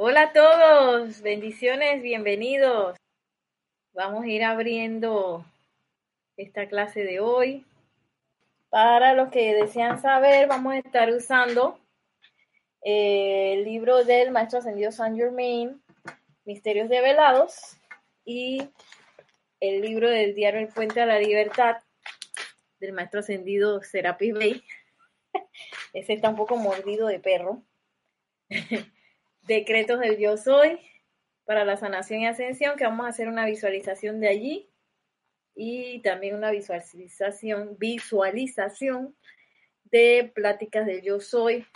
[0.00, 2.96] Hola a todos, bendiciones, bienvenidos.
[3.92, 5.44] Vamos a ir abriendo
[6.36, 7.66] esta clase de hoy.
[8.68, 11.80] Para los que desean saber, vamos a estar usando
[12.82, 15.82] eh, el libro del Maestro Ascendido Saint Germain,
[16.44, 17.76] Misterios Develados,
[18.24, 18.70] y
[19.58, 21.78] el libro del diario El Puente a la Libertad,
[22.78, 24.64] del Maestro Ascendido Serapis Bey.
[25.92, 27.64] Ese está un poco mordido de perro.
[29.48, 30.78] Decretos del Yo Soy
[31.46, 34.70] para la sanación y ascensión, que vamos a hacer una visualización de allí
[35.54, 39.16] y también una visualización, visualización
[39.84, 41.66] de pláticas del Yo Soy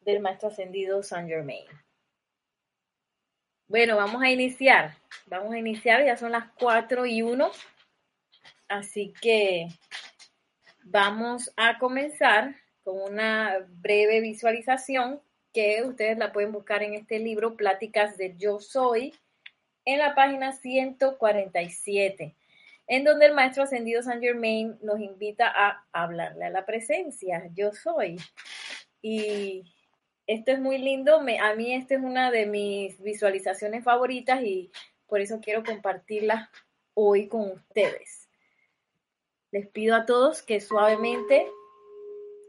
[0.00, 1.66] del Maestro Ascendido Saint Germain.
[3.68, 4.96] Bueno, vamos a iniciar.
[5.26, 7.50] Vamos a iniciar, ya son las 4 y 1.
[8.68, 9.68] Así que
[10.84, 15.20] vamos a comenzar con una breve visualización
[15.52, 19.14] que ustedes la pueden buscar en este libro, Pláticas de Yo Soy,
[19.84, 22.36] en la página 147,
[22.86, 27.72] en donde el Maestro Ascendido San Germain nos invita a hablarle a la presencia, Yo
[27.72, 28.16] Soy.
[29.02, 29.64] Y
[30.26, 34.70] esto es muy lindo, a mí esta es una de mis visualizaciones favoritas y
[35.06, 36.50] por eso quiero compartirla
[36.94, 38.28] hoy con ustedes.
[39.50, 41.48] Les pido a todos que suavemente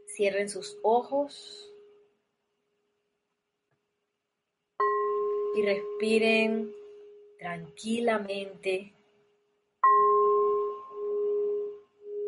[0.06, 1.71] cierren sus ojos
[5.54, 6.72] y respiren
[7.38, 8.94] tranquilamente.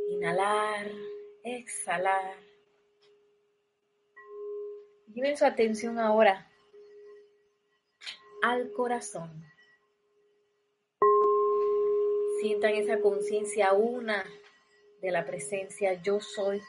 [0.09, 0.91] Inhalar,
[1.43, 2.37] exhalar.
[5.15, 6.51] Lleven su atención ahora
[8.43, 9.31] al corazón.
[12.41, 14.25] Sientan esa conciencia una
[15.01, 16.61] de la presencia yo soy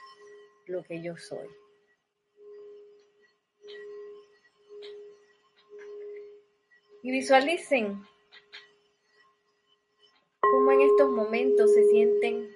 [0.68, 1.50] lo que yo soy.
[7.06, 8.02] Y visualicen
[10.42, 12.50] cómo en estos momentos se sienten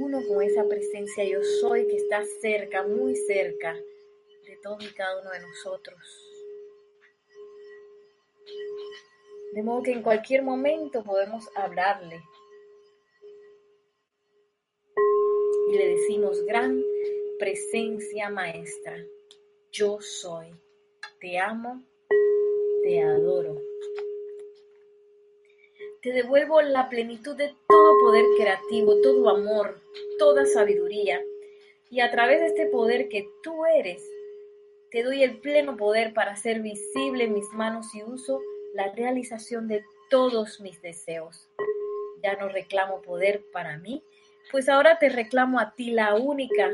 [0.00, 5.20] uno con esa presencia yo soy que está cerca, muy cerca de todos y cada
[5.20, 6.00] uno de nosotros.
[9.52, 12.22] De modo que en cualquier momento podemos hablarle.
[15.68, 16.82] Y le decimos, gran
[17.38, 18.96] presencia maestra,
[19.70, 20.50] yo soy,
[21.20, 21.84] te amo
[22.84, 23.56] te adoro.
[26.02, 29.80] Te devuelvo la plenitud de todo poder creativo, todo amor,
[30.18, 31.20] toda sabiduría.
[31.90, 34.06] Y a través de este poder que tú eres,
[34.90, 38.40] te doy el pleno poder para hacer visible en mis manos y uso
[38.74, 41.48] la realización de todos mis deseos.
[42.22, 44.02] Ya no reclamo poder para mí,
[44.50, 46.70] pues ahora te reclamo a ti la única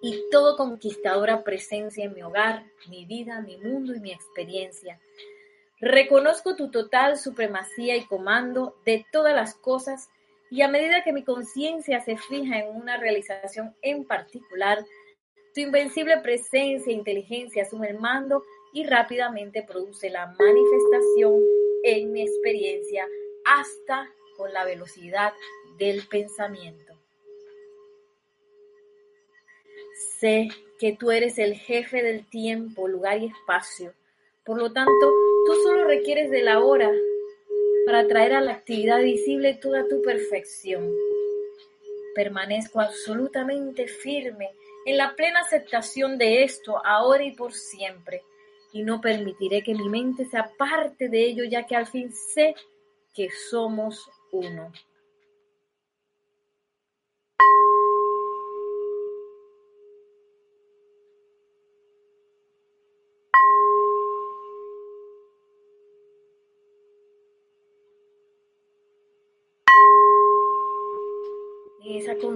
[0.00, 5.00] y todo conquistadora presencia en mi hogar, mi vida, mi mundo y mi experiencia.
[5.80, 10.08] Reconozco tu total supremacía y comando de todas las cosas
[10.50, 14.84] y a medida que mi conciencia se fija en una realización en particular,
[15.54, 21.42] tu invencible presencia e inteligencia asume el mando y rápidamente produce la manifestación
[21.82, 23.06] en mi experiencia
[23.44, 25.32] hasta con la velocidad
[25.78, 26.87] del pensamiento.
[30.20, 30.48] Sé
[30.78, 33.92] que tú eres el jefe del tiempo, lugar y espacio.
[34.44, 35.12] Por lo tanto,
[35.46, 36.90] tú solo requieres de la hora
[37.84, 40.94] para traer a la actividad visible toda tu perfección.
[42.14, 44.50] Permanezco absolutamente firme
[44.86, 48.22] en la plena aceptación de esto ahora y por siempre,
[48.72, 52.54] y no permitiré que mi mente se aparte de ello, ya que al fin sé
[53.14, 54.72] que somos uno.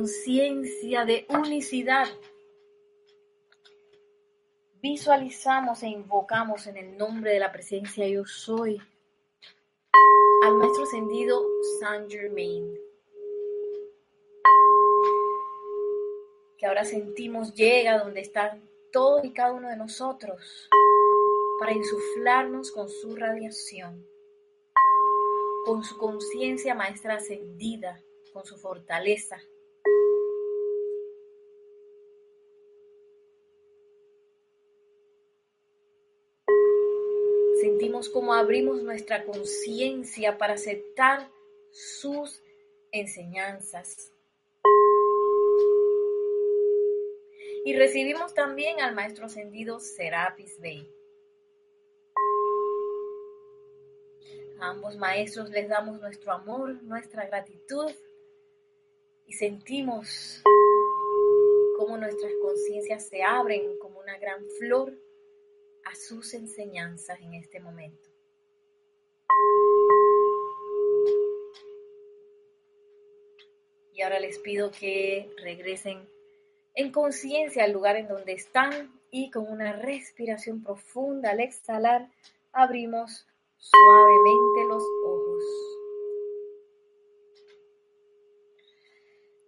[0.03, 2.09] Conciencia de unicidad,
[4.83, 8.82] visualizamos e invocamos en el nombre de la presencia yo soy
[10.44, 11.41] al maestro ascendido
[11.79, 12.69] Saint Germain,
[16.59, 20.69] que ahora sentimos llega donde están todos y cada uno de nosotros
[21.61, 24.05] para insuflarnos con su radiación,
[25.65, 29.38] con su conciencia maestra ascendida con su fortaleza.
[37.82, 41.29] Sentimos como abrimos nuestra conciencia para aceptar
[41.73, 42.40] sus
[42.93, 44.12] enseñanzas.
[47.64, 50.88] Y recibimos también al Maestro Ascendido Serapis Bey.
[54.61, 57.90] A ambos maestros les damos nuestro amor, nuestra gratitud
[59.26, 60.40] y sentimos
[61.76, 64.96] cómo nuestras conciencias se abren como una gran flor
[65.84, 68.08] a sus enseñanzas en este momento.
[73.94, 76.08] Y ahora les pido que regresen
[76.75, 82.08] en conciencia al lugar en donde están y con una respiración profunda al exhalar
[82.52, 83.26] abrimos
[83.58, 85.44] suavemente los ojos.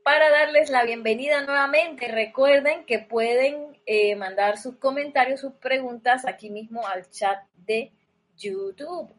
[0.05, 6.51] Para darles la bienvenida nuevamente, recuerden que pueden eh, mandar sus comentarios, sus preguntas aquí
[6.51, 7.93] mismo al chat de
[8.37, 9.13] YouTube.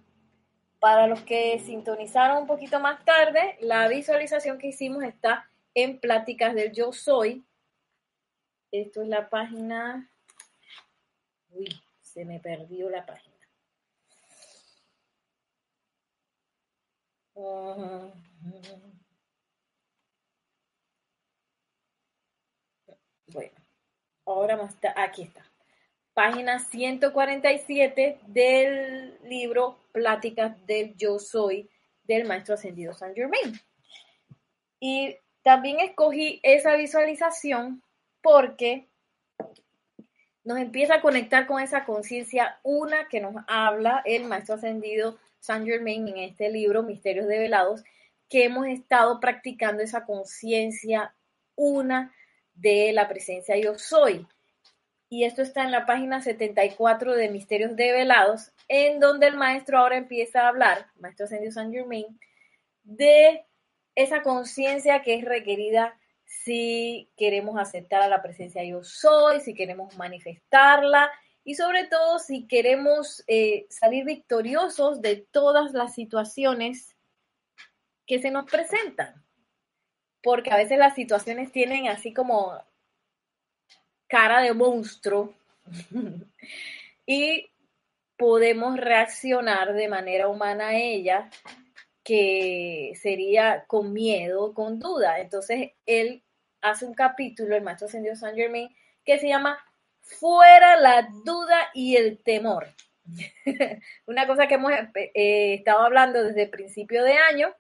[0.80, 6.54] Para los que sintonizaron un poquito más tarde, la visualización que hicimos está en Pláticas
[6.56, 7.46] del Yo Soy.
[8.72, 10.12] Esto es la página...
[11.50, 11.70] Uy,
[12.02, 13.36] se me perdió la página.
[24.26, 25.46] Ahora más aquí está
[26.16, 31.70] página 147 del libro Pláticas del Yo Soy
[32.06, 33.60] del Maestro Ascendido San Germain.
[34.80, 37.84] Y también escogí esa visualización
[38.22, 38.88] porque
[40.46, 45.66] nos empieza a conectar con esa conciencia una que nos habla el Maestro Ascendido San
[45.66, 47.84] Germain en este libro, Misterios Develados,
[48.30, 51.14] que hemos estado practicando esa conciencia
[51.56, 52.14] una
[52.56, 54.28] de la presencia yo soy
[55.10, 59.98] y esto está en la página 74 de Misterios Develados, en donde el maestro ahora
[59.98, 62.20] empieza a hablar, maestro Ascendido San Germain,
[62.84, 63.46] de
[63.94, 69.96] esa conciencia que es requerida si queremos aceptar a la presencia yo soy, si queremos
[69.96, 71.12] manifestarla
[71.44, 76.96] y sobre todo si queremos eh, salir victoriosos de todas las situaciones
[78.08, 79.25] que se nos presentan.
[80.26, 82.60] Porque a veces las situaciones tienen así como
[84.08, 85.36] cara de monstruo
[87.06, 87.48] y
[88.18, 91.30] podemos reaccionar de manera humana a ella,
[92.04, 95.20] que sería con miedo, con duda.
[95.20, 96.24] Entonces, él
[96.60, 99.60] hace un capítulo, el maestro ascendido San Germain, que se llama
[100.02, 102.66] Fuera la duda y el temor.
[104.08, 107.56] Una cosa que hemos eh, estado hablando desde el principio de año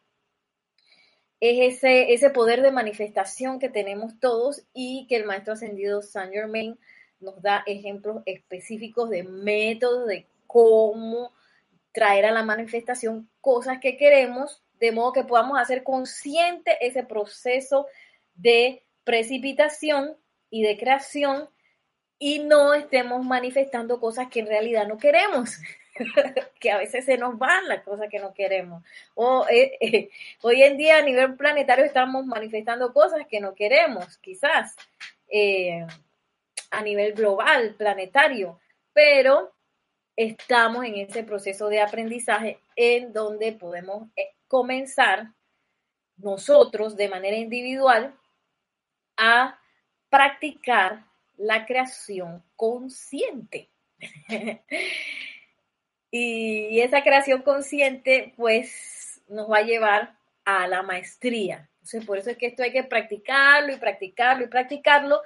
[1.40, 6.34] es ese, ese poder de manifestación que tenemos todos y que el maestro ascendido Saint
[6.34, 6.78] Germain
[7.20, 11.32] nos da ejemplos específicos de métodos de cómo
[11.92, 17.88] traer a la manifestación cosas que queremos, de modo que podamos hacer consciente ese proceso
[18.36, 20.18] de precipitación
[20.50, 21.50] y de creación
[22.20, 25.58] y no estemos manifestando cosas que en realidad no queremos.
[26.60, 28.84] que a veces se nos van las cosas que no queremos.
[29.14, 30.10] O eh, eh,
[30.42, 34.76] hoy en día a nivel planetario estamos manifestando cosas que no queremos, quizás,
[35.30, 35.86] eh,
[36.72, 38.60] a nivel global, planetario,
[38.94, 39.54] pero
[40.16, 44.10] estamos en ese proceso de aprendizaje en donde podemos
[44.48, 45.32] comenzar
[46.18, 48.16] nosotros de manera individual
[49.18, 49.60] a
[50.10, 51.06] practicar
[51.38, 53.70] la creación consciente.
[56.18, 61.68] Y esa creación consciente, pues, nos va a llevar a la maestría.
[61.74, 65.22] Entonces, por eso es que esto hay que practicarlo y practicarlo y practicarlo.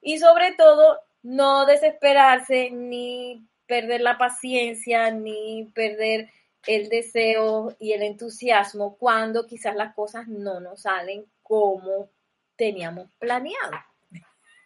[0.00, 6.30] Y sobre todo, no desesperarse ni perder la paciencia, ni perder
[6.66, 12.08] el deseo y el entusiasmo cuando quizás las cosas no nos salen como
[12.56, 13.76] teníamos planeado,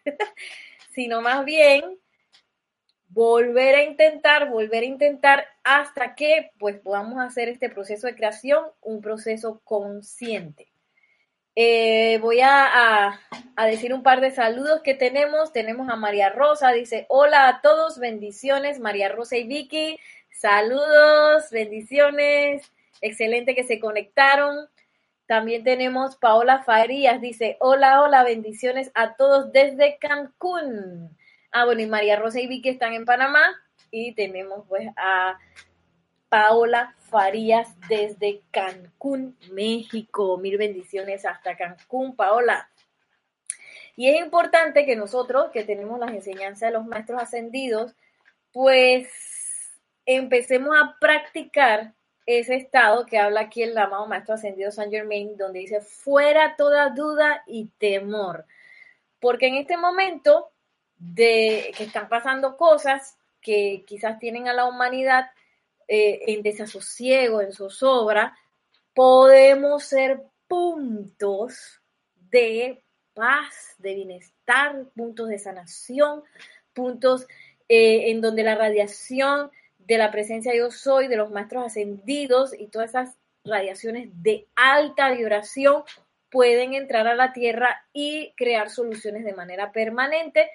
[0.95, 1.99] sino más bien
[3.15, 8.65] volver a intentar, volver a intentar hasta que pues podamos hacer este proceso de creación
[8.83, 10.67] un proceso consciente.
[11.55, 13.21] Eh, voy a,
[13.55, 15.53] a, decir un par de saludos que tenemos.
[15.53, 20.01] Tenemos a María Rosa, dice, hola a todos, bendiciones, María Rosa y Vicky,
[20.33, 24.69] saludos, bendiciones, excelente que se conectaron.
[25.27, 31.17] También tenemos Paola Farías, dice, hola, hola, bendiciones a todos desde Cancún.
[31.57, 33.41] Ah, bueno, y María Rosa y Vicky están en Panamá
[33.93, 35.39] y tenemos pues a
[36.29, 40.37] Paola Farías desde Cancún, México.
[40.37, 42.69] Mil bendiciones hasta Cancún, Paola.
[43.95, 47.95] Y es importante que nosotros, que tenemos las enseñanzas de los maestros ascendidos,
[48.51, 49.09] pues
[50.07, 51.95] empecemos a practicar
[52.27, 56.91] ese estado que habla aquí el amado maestro ascendido San Germain, donde dice fuera toda
[56.91, 58.45] duda y temor.
[59.21, 60.51] Porque en este momento
[61.13, 65.27] de que están pasando cosas que quizás tienen a la humanidad
[65.87, 68.37] eh, en desasosiego, en zozobra,
[68.95, 71.83] podemos ser puntos
[72.31, 72.83] de
[73.13, 76.23] paz, de bienestar, puntos de sanación,
[76.73, 77.27] puntos
[77.69, 82.69] eh, en donde la radiación de la presencia yo soy, de los maestros ascendidos y
[82.69, 85.83] todas esas radiaciones de alta vibración
[86.31, 90.51] pueden entrar a la Tierra y crear soluciones de manera permanente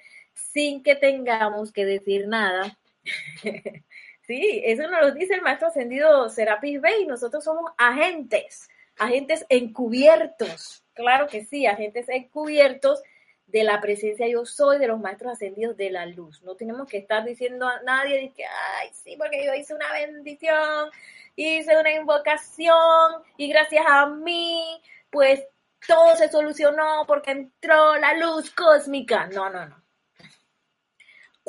[0.52, 2.78] sin que tengamos que decir nada.
[4.22, 7.06] sí, eso nos lo dice el maestro ascendido Serapis Bey.
[7.06, 8.68] Nosotros somos agentes,
[8.98, 10.84] agentes encubiertos.
[10.94, 13.02] Claro que sí, agentes encubiertos
[13.50, 16.42] de la presencia yo soy de los maestros ascendidos de la luz.
[16.42, 20.90] No tenemos que estar diciendo a nadie que, ay, sí, porque yo hice una bendición,
[21.36, 24.80] hice una invocación y gracias a mí,
[25.10, 25.42] pues
[25.86, 29.26] todo se solucionó porque entró la luz cósmica.
[29.26, 29.82] No, no, no.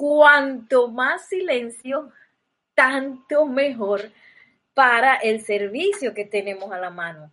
[0.01, 2.11] Cuanto más silencio,
[2.73, 4.11] tanto mejor
[4.73, 7.31] para el servicio que tenemos a la mano.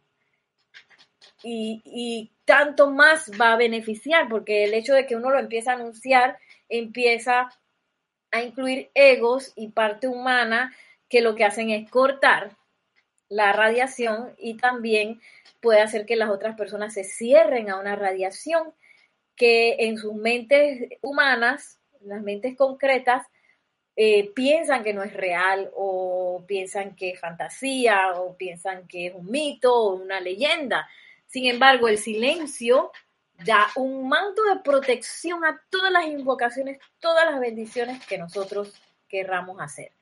[1.42, 5.74] Y, tanto más va a beneficiar, porque el hecho de que uno lo empiece a
[5.76, 7.48] anunciar empieza
[8.30, 10.76] a incluir egos y parte humana
[11.08, 12.54] que lo que hacen es cortar
[13.30, 15.22] la radiación y también
[15.62, 18.74] puede hacer que las otras personas se cierren a una radiación
[19.36, 23.26] que en sus mentes humanas, las mentes concretas,
[23.96, 29.14] eh, piensan que no es real o piensan que es fantasía o piensan que es
[29.14, 30.88] un mito o una leyenda.
[31.26, 32.92] Sin embargo, el silencio
[33.44, 38.72] da un manto de protección a todas las invocaciones, todas las bendiciones que nosotros
[39.08, 39.92] querramos hacer.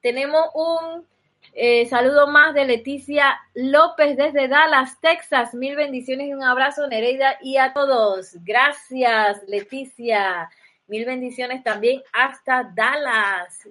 [0.00, 1.06] Tenemos un
[1.52, 5.54] eh, saludo más de Leticia López desde Dallas, Texas.
[5.54, 8.36] Mil bendiciones y un abrazo, Nereida, y a todos.
[8.42, 10.50] Gracias, Leticia.
[10.86, 13.68] Mil bendiciones también hasta Dallas.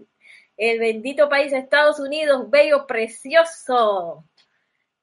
[0.58, 4.25] El bendito país Estados Unidos, bello, precioso.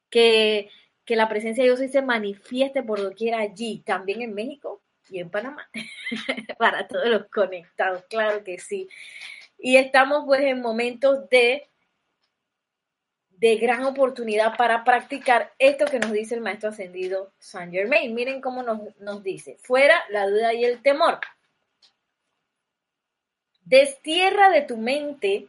[0.08, 0.70] Que
[1.10, 5.28] que la presencia de Dios se manifieste por doquier allí, también en México y en
[5.28, 5.68] Panamá,
[6.56, 8.88] para todos los conectados, claro que sí.
[9.58, 11.68] Y estamos pues en momentos de,
[13.30, 18.14] de gran oportunidad para practicar esto que nos dice el maestro ascendido Saint Germain.
[18.14, 21.18] Miren cómo nos, nos dice, fuera la duda y el temor.
[23.70, 25.46] Destierra de tu mente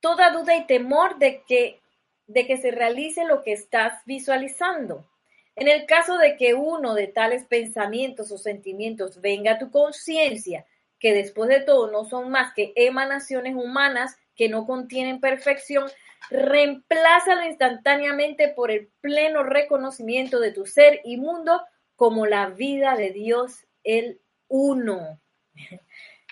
[0.00, 1.80] toda duda y temor de que
[2.26, 5.08] de que se realice lo que estás visualizando.
[5.54, 10.66] En el caso de que uno de tales pensamientos o sentimientos venga a tu conciencia,
[10.98, 15.88] que después de todo no son más que emanaciones humanas que no contienen perfección,
[16.28, 21.62] reemplázalo instantáneamente por el pleno reconocimiento de tu ser y mundo
[21.94, 25.18] como la vida de Dios, el uno.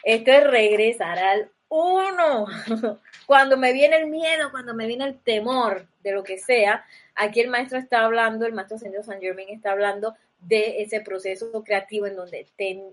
[0.05, 2.47] Esto es regresar al uno.
[3.27, 6.85] Cuando me viene el miedo, cuando me viene el temor de lo que sea,
[7.15, 11.65] aquí el maestro está hablando, el maestro Señor San Germain está hablando de ese proceso
[11.65, 12.47] creativo en donde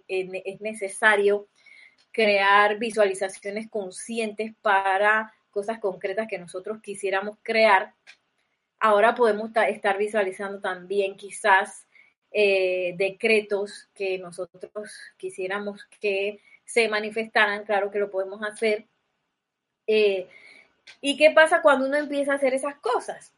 [0.07, 1.47] es necesario
[2.13, 7.93] crear visualizaciones conscientes para cosas concretas que nosotros quisiéramos crear.
[8.79, 11.85] Ahora podemos estar visualizando también quizás
[12.31, 18.87] eh, decretos que nosotros quisiéramos que se manifestaran, claro que lo podemos hacer.
[19.87, 20.29] Eh,
[20.99, 23.33] ¿Y qué pasa cuando uno empieza a hacer esas cosas?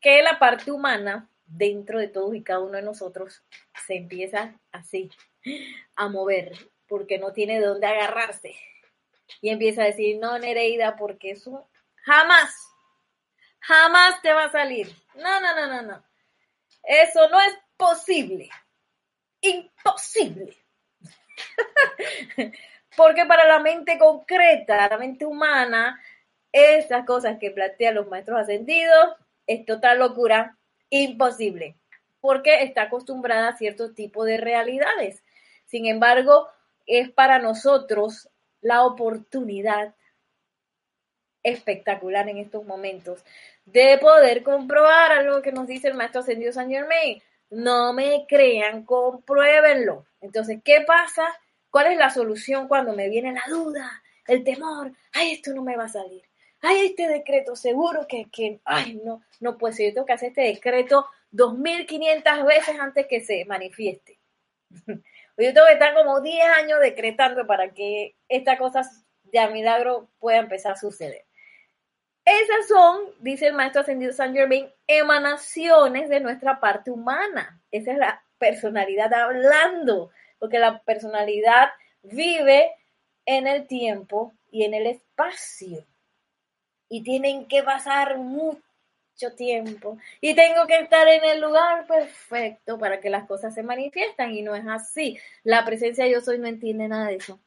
[0.00, 3.42] Que la parte humana dentro de todos y cada uno de nosotros
[3.86, 5.10] se empieza así
[5.94, 6.52] a mover
[6.88, 8.54] porque no tiene de dónde agarrarse.
[9.40, 11.68] Y empieza a decir, no, Nereida, porque eso
[12.04, 12.54] jamás,
[13.60, 14.88] jamás te va a salir.
[15.14, 16.04] No, no, no, no, no.
[16.82, 18.48] Eso no es posible.
[19.40, 20.56] Imposible.
[22.96, 26.00] Porque para la mente concreta, la mente humana,
[26.52, 29.16] esas cosas que plantean los maestros ascendidos
[29.46, 30.56] es total locura,
[30.90, 31.76] imposible,
[32.20, 35.22] porque está acostumbrada a cierto tipo de realidades.
[35.66, 36.48] Sin embargo,
[36.86, 38.28] es para nosotros
[38.60, 39.94] la oportunidad
[41.42, 43.24] espectacular en estos momentos
[43.64, 47.22] de poder comprobar algo que nos dice el maestro ascendido San Germain.
[47.50, 50.06] No me crean, compruébenlo.
[50.20, 51.26] Entonces, ¿qué pasa?
[51.70, 54.92] ¿Cuál es la solución cuando me viene la duda, el temor?
[55.12, 56.22] Ay, esto no me va a salir.
[56.60, 59.88] Ay, este decreto seguro que, que ay, no, no puede ser.
[59.88, 64.18] Yo tengo que hacer este decreto 2500 veces antes que se manifieste.
[65.38, 68.82] Yo tengo que estar como 10 años decretando para que esta cosa
[69.24, 71.25] de milagro pueda empezar a suceder.
[72.26, 77.62] Esas son, dice el maestro ascendido San Germain, emanaciones de nuestra parte humana.
[77.70, 81.68] Esa es la personalidad hablando porque la personalidad
[82.02, 82.72] vive
[83.26, 85.86] en el tiempo y en el espacio.
[86.88, 93.00] y tienen que pasar mucho tiempo y tengo que estar en el lugar perfecto para
[93.00, 95.18] que las cosas se manifiestan y no es así.
[95.44, 97.40] La presencia yo soy no entiende nada de eso.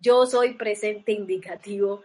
[0.00, 2.02] Yo soy presente indicativo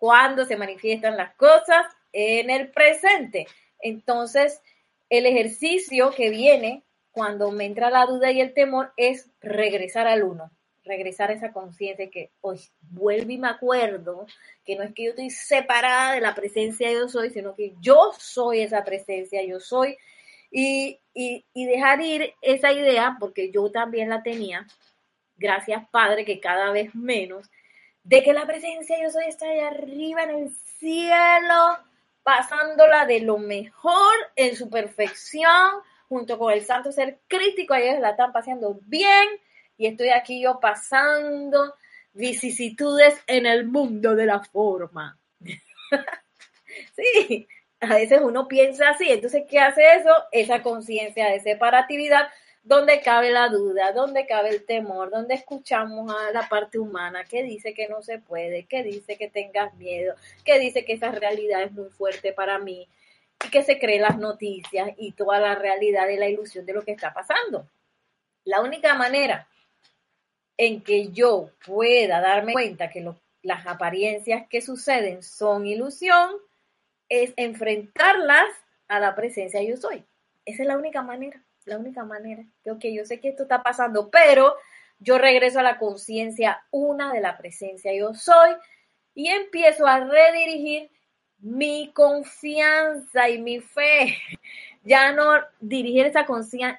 [0.00, 3.46] cuando se manifiestan las cosas en el presente.
[3.78, 4.60] Entonces,
[5.08, 10.24] el ejercicio que viene cuando me entra la duda y el temor es regresar al
[10.24, 10.50] uno
[10.90, 14.26] regresar a esa conciencia que hoy vuelvo y me acuerdo
[14.64, 18.12] que no es que yo estoy separada de la presencia yo soy, sino que yo
[18.18, 19.96] soy esa presencia, yo soy,
[20.50, 24.66] y, y, y dejar ir esa idea, porque yo también la tenía,
[25.36, 27.48] gracias Padre, que cada vez menos,
[28.10, 30.50] de que la presencia yo soy está ahí arriba en el
[30.80, 31.78] cielo,
[32.24, 35.70] pasándola de lo mejor en su perfección,
[36.08, 39.28] junto con el santo ser crítico, ellos la están pasando bien,
[39.76, 41.76] y estoy aquí yo pasando
[42.12, 45.16] vicisitudes en el mundo de la forma.
[46.96, 47.46] sí,
[47.78, 50.10] a veces uno piensa así, entonces, ¿qué hace eso?
[50.32, 52.28] Esa conciencia de separatividad
[52.62, 57.42] donde cabe la duda, donde cabe el temor, donde escuchamos a la parte humana que
[57.42, 60.14] dice que no se puede, que dice que tengas miedo,
[60.44, 62.86] que dice que esa realidad es muy fuerte para mí
[63.44, 66.82] y que se creen las noticias y toda la realidad de la ilusión de lo
[66.82, 67.66] que está pasando.
[68.44, 69.48] La única manera
[70.60, 73.02] en que yo pueda darme cuenta que
[73.42, 76.32] las apariencias que suceden son ilusión,
[77.08, 78.46] es enfrentarlas
[78.86, 80.04] a la presencia yo soy.
[80.44, 82.44] Esa es la única manera, la única manera.
[82.62, 84.54] Que, ok, yo sé que esto está pasando, pero
[84.98, 88.50] yo regreso a la conciencia una de la presencia yo soy
[89.14, 90.90] y empiezo a redirigir
[91.38, 94.18] mi confianza y mi fe
[94.84, 96.26] ya no dirigir esa,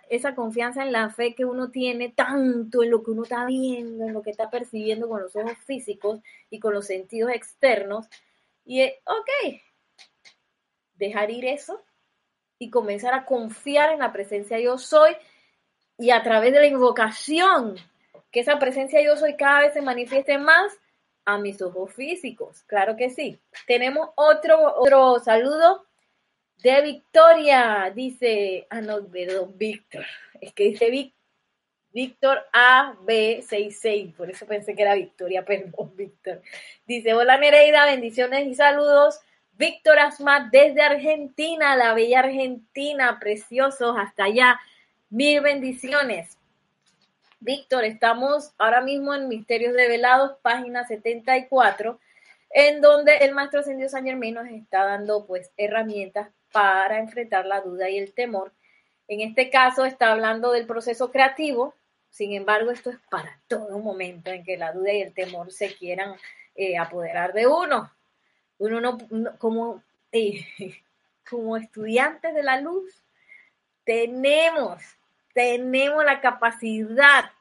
[0.09, 4.05] esa confianza en la fe que uno tiene tanto en lo que uno está viendo,
[4.05, 6.19] en lo que está percibiendo con los ojos físicos
[6.49, 8.07] y con los sentidos externos.
[8.65, 9.61] Y, eh, ok,
[10.95, 11.83] dejar ir eso
[12.61, 15.17] y comenzar a confiar en la presencia yo soy
[15.97, 17.75] y a través de la invocación,
[18.31, 20.71] que esa presencia yo soy cada vez se manifieste más
[21.25, 22.61] a mis ojos físicos.
[22.67, 23.39] Claro que sí.
[23.65, 25.87] Tenemos otro, otro saludo
[26.57, 30.05] de Victoria, dice, ah, no, perdón, Víctor,
[30.39, 31.15] es que dice
[31.91, 36.43] Víctor AB66, por eso pensé que era Victoria, perdón, Víctor.
[36.85, 39.19] Dice, hola Nereida, bendiciones y saludos.
[39.61, 44.59] Víctor Asmat desde Argentina, la bella Argentina, preciosos, hasta allá.
[45.11, 46.35] Mil bendiciones.
[47.39, 51.99] Víctor, estamos ahora mismo en Misterios Revelados, página 74,
[52.49, 57.61] en donde el Maestro Ascendido San Germán nos está dando pues herramientas para enfrentar la
[57.61, 58.51] duda y el temor.
[59.07, 61.75] En este caso está hablando del proceso creativo,
[62.09, 65.75] sin embargo esto es para todo momento en que la duda y el temor se
[65.75, 66.15] quieran
[66.55, 67.91] eh, apoderar de uno.
[68.61, 68.97] Uno no,
[69.37, 70.45] como, eh,
[71.29, 72.93] como estudiantes de la luz,
[73.83, 74.81] tenemos,
[75.33, 77.31] tenemos la capacidad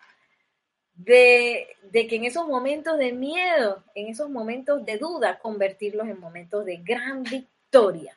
[0.95, 6.21] de, de, que en esos momentos de miedo, en esos momentos de duda, convertirlos en
[6.21, 8.17] momentos de gran victoria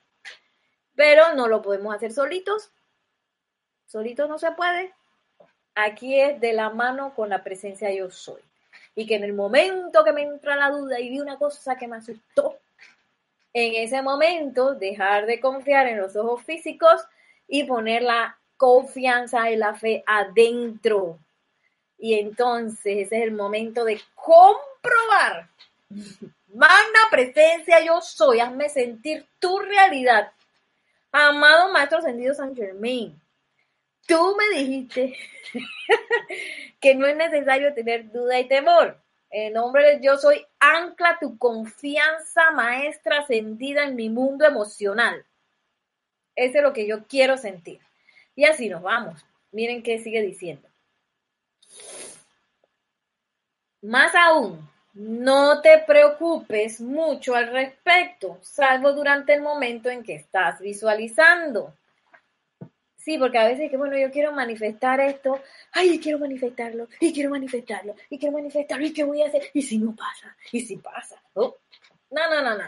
[0.95, 2.71] pero no lo podemos hacer solitos.
[3.87, 4.93] Solitos no se puede.
[5.75, 8.41] Aquí es de la mano con la presencia yo soy.
[8.95, 11.87] Y que en el momento que me entra la duda y vi una cosa que
[11.87, 12.59] me asustó,
[13.53, 17.01] en ese momento dejar de confiar en los ojos físicos
[17.47, 21.19] y poner la confianza y la fe adentro.
[21.97, 25.49] Y entonces ese es el momento de comprobar.
[26.47, 30.31] Magna presencia yo soy, hazme sentir tu realidad
[31.15, 33.21] Amado Maestro Ascendido San Germain,
[34.07, 35.15] tú me dijiste
[36.81, 38.99] que no es necesario tener duda y temor.
[39.35, 45.25] En nombre de Dios soy, ancla tu confianza, maestra ascendida en mi mundo emocional.
[46.35, 47.79] Ese es lo que yo quiero sentir.
[48.35, 49.25] Y así nos vamos.
[49.51, 50.69] Miren qué sigue diciendo.
[53.81, 60.59] Más aún, no te preocupes mucho al respecto, salvo durante el momento en que estás
[60.59, 61.73] visualizando.
[63.03, 65.41] Sí, porque a veces que, bueno, yo quiero manifestar esto,
[65.73, 69.61] ay, quiero manifestarlo, y quiero manifestarlo, y quiero manifestarlo, y qué voy a hacer, y
[69.61, 71.21] si no pasa, y si pasa.
[71.35, 71.55] No,
[72.09, 72.63] no, no, no,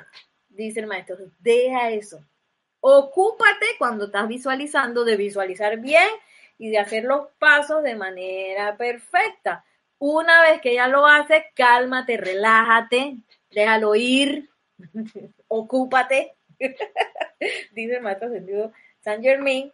[0.49, 2.21] dice el maestro, deja eso.
[2.81, 6.09] Ocúpate cuando estás visualizando de visualizar bien
[6.57, 9.63] y de hacer los pasos de manera perfecta
[9.97, 13.17] una vez que ya lo hace, cálmate, relájate,
[13.49, 14.49] déjalo ir,
[15.47, 16.35] ocúpate,
[17.71, 19.71] dice el maestro sentido San Germain,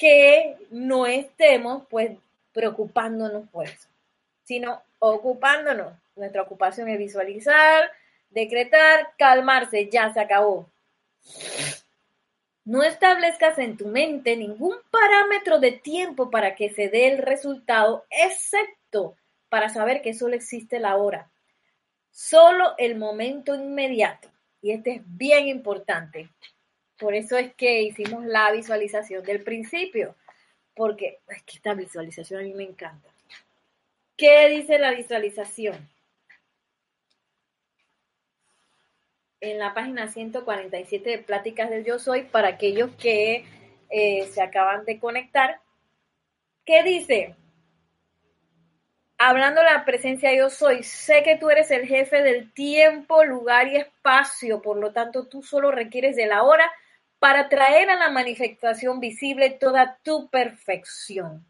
[0.00, 2.18] que no estemos pues
[2.52, 3.88] preocupándonos por eso,
[4.42, 5.92] sino ocupándonos.
[6.16, 7.90] Nuestra ocupación es visualizar
[8.30, 10.70] Decretar, calmarse, ya se acabó.
[12.64, 18.04] No establezcas en tu mente ningún parámetro de tiempo para que se dé el resultado,
[18.08, 19.16] excepto
[19.48, 21.28] para saber que solo existe la hora.
[22.12, 24.30] Solo el momento inmediato.
[24.62, 26.28] Y este es bien importante.
[27.00, 30.14] Por eso es que hicimos la visualización del principio.
[30.74, 33.08] Porque es que esta visualización a mí me encanta.
[34.16, 35.88] ¿Qué dice la visualización?
[39.40, 43.44] en la página 147 de Pláticas del Yo Soy para aquellos que
[43.88, 45.60] eh, se acaban de conectar.
[46.66, 47.34] ¿Qué dice?
[49.16, 53.68] Hablando de la presencia Yo Soy, sé que tú eres el jefe del tiempo, lugar
[53.68, 56.70] y espacio, por lo tanto tú solo requieres de la hora
[57.20, 61.46] para traer a la manifestación visible toda tu perfección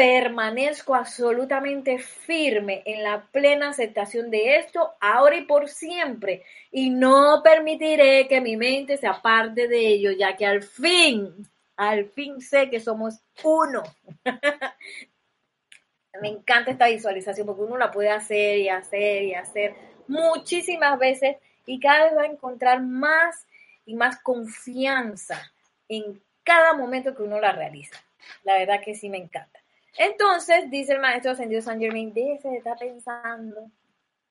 [0.00, 7.42] permanezco absolutamente firme en la plena aceptación de esto ahora y por siempre y no
[7.44, 12.70] permitiré que mi mente se aparte de ello, ya que al fin, al fin sé
[12.70, 13.82] que somos uno.
[16.22, 19.74] Me encanta esta visualización porque uno la puede hacer y hacer y hacer
[20.08, 21.36] muchísimas veces
[21.66, 23.46] y cada vez va a encontrar más
[23.84, 25.52] y más confianza
[25.88, 27.96] en cada momento que uno la realiza.
[28.44, 29.60] La verdad que sí me encanta.
[29.96, 33.70] Entonces, dice el maestro ascendido San Germain, de estar pensando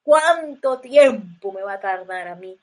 [0.02, 2.58] cuánto tiempo me va a tardar a mí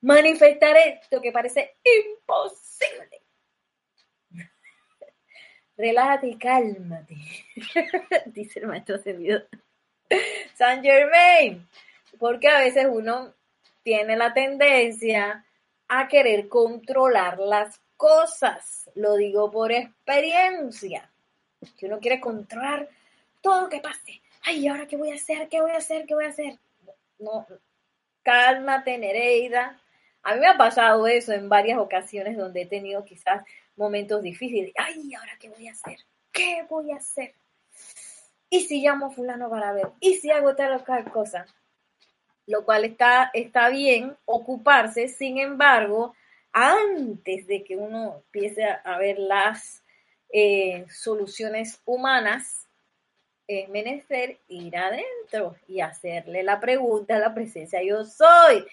[0.00, 3.22] manifestar esto que parece imposible.
[5.76, 7.16] Relájate y cálmate,
[8.26, 9.42] dice el maestro ascendido
[10.54, 11.66] San Germain,
[12.18, 13.34] porque a veces uno
[13.82, 15.45] tiene la tendencia
[15.88, 18.90] a querer controlar las cosas.
[18.94, 21.10] Lo digo por experiencia
[21.78, 22.88] que uno quiere controlar
[23.40, 24.20] todo lo que pase.
[24.42, 25.48] Ay, ¿ahora qué voy a hacer?
[25.48, 26.06] ¿Qué voy a hacer?
[26.06, 26.58] ¿Qué voy a hacer?
[27.18, 27.46] No,
[28.22, 29.80] cálmate, Nereida.
[30.22, 33.44] A mí me ha pasado eso en varias ocasiones donde he tenido quizás
[33.76, 34.72] momentos difíciles.
[34.76, 35.98] Ay, ¿ahora qué voy a hacer?
[36.32, 37.34] ¿Qué voy a hacer?
[38.50, 39.88] ¿Y si llamo a fulano para ver?
[40.00, 41.46] ¿Y si hago tal o tal cosa?
[42.46, 46.14] Lo cual está, está bien ocuparse, sin embargo,
[46.52, 49.82] antes de que uno empiece a ver las
[50.32, 52.66] eh, soluciones humanas,
[53.46, 58.66] es menester ir adentro y hacerle la pregunta a la presencia yo soy.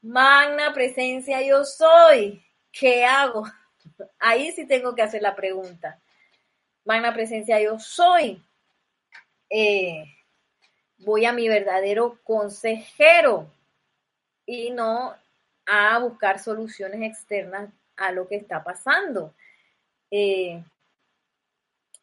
[0.00, 2.42] Magna presencia yo soy.
[2.72, 3.44] ¿Qué hago?
[4.18, 6.00] Ahí sí tengo que hacer la pregunta.
[6.84, 8.42] Magna presencia yo soy.
[9.50, 10.04] Eh,
[11.04, 13.48] voy a mi verdadero consejero
[14.46, 15.14] y no
[15.66, 19.34] a buscar soluciones externas a lo que está pasando.
[20.10, 20.62] Eh,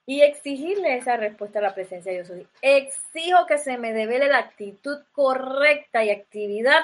[0.06, 2.48] y exigirle esa respuesta a la presencia de yo soy.
[2.62, 6.82] Exijo que se me devele la actitud correcta y actividad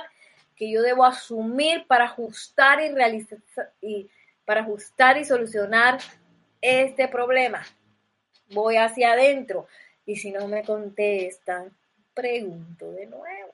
[0.56, 3.40] que yo debo asumir para ajustar y realizar
[3.82, 4.10] y
[4.46, 6.00] para ajustar y solucionar
[6.62, 7.66] este problema.
[8.52, 9.68] Voy hacia adentro
[10.06, 11.77] y si no me contestan,
[12.18, 13.54] pregunto de nuevo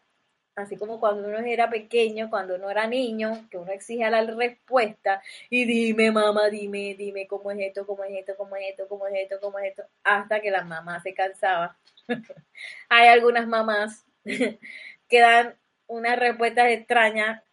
[0.56, 5.22] así como cuando uno era pequeño, cuando uno era niño, que uno exige la respuesta
[5.50, 9.08] y dime, mamá, dime, dime cómo es esto, cómo es esto, cómo es esto, cómo
[9.08, 11.78] es esto, cómo es esto, hasta que la mamá se cansaba.
[12.90, 15.56] Hay algunas mamás que dan
[15.88, 17.44] unas respuestas extrañas,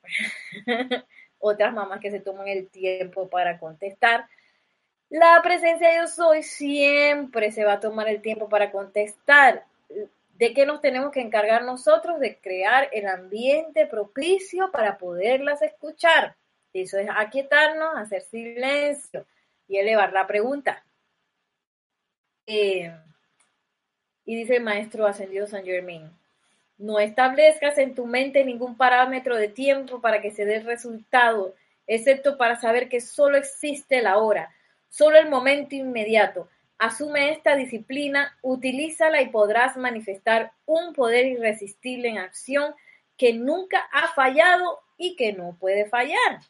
[1.39, 4.27] otras mamás que se toman el tiempo para contestar.
[5.09, 9.65] La presencia de yo soy siempre se va a tomar el tiempo para contestar
[10.41, 12.19] ¿De qué nos tenemos que encargar nosotros?
[12.19, 16.35] De crear el ambiente propicio para poderlas escuchar.
[16.73, 19.27] Eso es aquietarnos, hacer silencio
[19.69, 20.83] y elevar la pregunta.
[22.47, 22.91] Eh,
[24.25, 26.11] y dice el maestro ascendido San Germain,
[26.79, 31.55] no establezcas en tu mente ningún parámetro de tiempo para que se dé resultado,
[31.87, 34.51] excepto para saber que solo existe la hora,
[34.89, 36.49] solo el momento inmediato.
[36.81, 42.75] Asume esta disciplina, utilízala y podrás manifestar un poder irresistible en acción
[43.19, 46.41] que nunca ha fallado y que no puede fallar.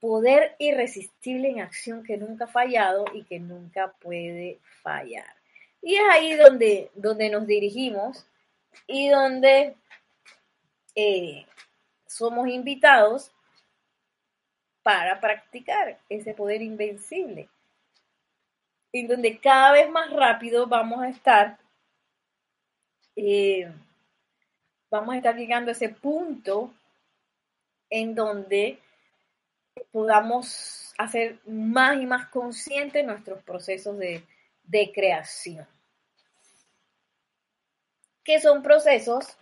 [0.00, 5.34] Poder irresistible en acción que nunca ha fallado y que nunca puede fallar.
[5.80, 8.26] Y es ahí donde, donde nos dirigimos
[8.86, 9.76] y donde
[10.94, 11.46] eh,
[12.06, 13.32] somos invitados
[14.82, 17.48] para practicar ese poder invencible
[18.92, 21.58] en donde cada vez más rápido vamos a estar,
[23.16, 23.72] eh,
[24.90, 26.72] vamos a estar llegando a ese punto
[27.88, 28.78] en donde
[29.90, 34.24] podamos hacer más y más conscientes nuestros procesos de,
[34.64, 35.66] de creación.
[38.24, 39.36] Que son procesos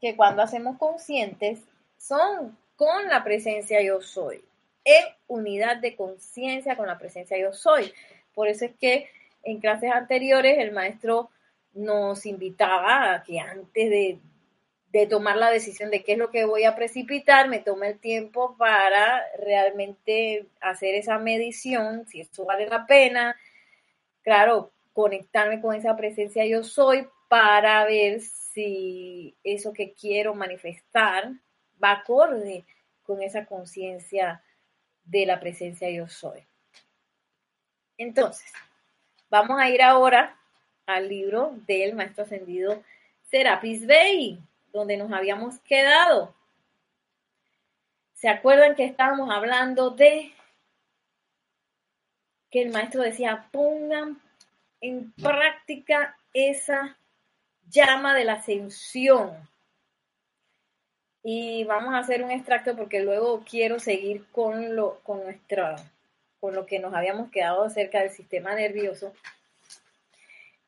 [0.00, 1.60] que cuando hacemos conscientes
[1.98, 4.44] son con la presencia yo soy,
[4.84, 7.92] en unidad de conciencia con la presencia yo soy.
[8.34, 9.08] Por eso es que
[9.42, 11.30] en clases anteriores el maestro
[11.74, 14.20] nos invitaba a que antes de,
[15.10, 18.56] tomar la decisión de qué es lo que voy a precipitar, me tome el tiempo
[18.56, 23.36] para realmente hacer esa medición, si esto vale la pena,
[24.22, 31.32] claro, conectarme con esa presencia yo soy para ver si eso que quiero manifestar
[31.82, 32.64] va acorde
[33.02, 34.44] con esa conciencia
[35.04, 36.46] de la presencia yo soy.
[37.98, 38.52] Entonces,
[39.30, 40.36] vamos a ir ahora
[40.86, 42.82] al libro del maestro ascendido
[43.30, 44.38] Serapis Bey,
[44.72, 46.34] donde nos habíamos quedado.
[48.14, 50.32] ¿Se acuerdan que estábamos hablando de
[52.50, 54.20] que el maestro decía, pongan
[54.80, 56.96] en práctica esa
[57.68, 59.32] llama de la ascensión?
[61.22, 65.76] Y vamos a hacer un extracto porque luego quiero seguir con lo, con nuestra,
[66.44, 69.14] con lo que nos habíamos quedado acerca del sistema nervioso.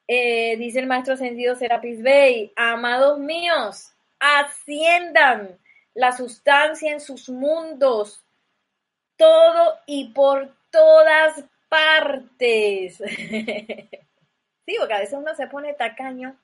[0.09, 5.59] Eh, dice el maestro ascendido Serapis Bey, amados míos, asciendan
[5.93, 8.25] la sustancia en sus mundos,
[9.19, 12.97] todo y por todas partes.
[12.97, 16.41] sí, porque a veces uno se pone tacaño,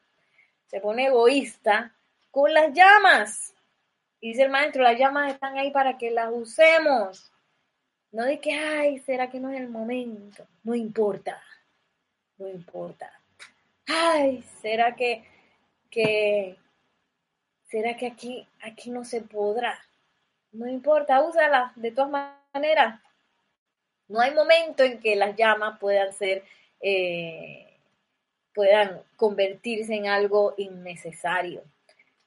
[0.66, 1.95] se pone egoísta
[2.31, 3.55] con las llamas.
[4.21, 7.32] Dice el maestro, las llamas están ahí para que las usemos.
[8.12, 10.46] No de que, ay, ¿será que no es el momento?
[10.64, 11.42] No importa,
[12.37, 13.11] no importa.
[13.87, 15.25] Ay, ¿será que,
[15.90, 16.57] que,
[17.64, 19.79] será que aquí, aquí no se podrá?
[20.53, 23.01] No importa, úsala de todas maneras.
[24.09, 26.44] No hay momento en que las llamas puedan ser,
[26.81, 27.79] eh,
[28.55, 31.62] puedan convertirse en algo innecesario.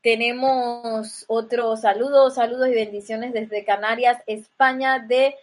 [0.02, 5.36] Tenemos otro saludo, saludos y bendiciones desde Canarias, España, de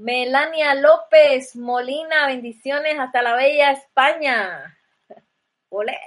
[0.00, 2.26] Melania López Molina.
[2.26, 4.78] Bendiciones hasta la bella España.
[5.68, 5.98] Ole.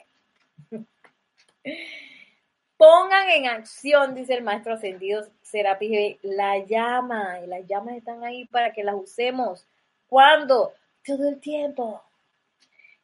[2.76, 7.40] Pongan en acción, dice el maestro ascendido Serapis, la llama.
[7.44, 9.68] Y las llamas están ahí para que las usemos.
[10.08, 10.74] ¿Cuándo?
[11.06, 12.02] Todo el tiempo.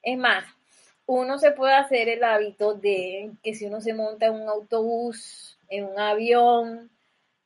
[0.02, 0.44] Es más,
[1.06, 5.56] uno se puede hacer el hábito de que si uno se monta en un autobús,
[5.70, 6.90] en un avión,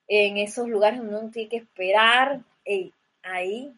[0.08, 2.91] en esos lugares uno tiene que esperar eh,
[3.23, 3.73] ahí,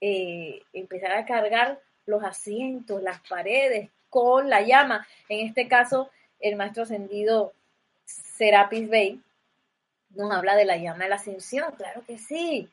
[0.00, 5.06] eh, empezar a cargar los asientos, las paredes con la llama.
[5.28, 6.10] En este caso,
[6.40, 7.54] el maestro ascendido
[8.04, 9.20] Serapis Bey
[10.10, 12.68] nos habla de la llama de la ascensión, claro que sí,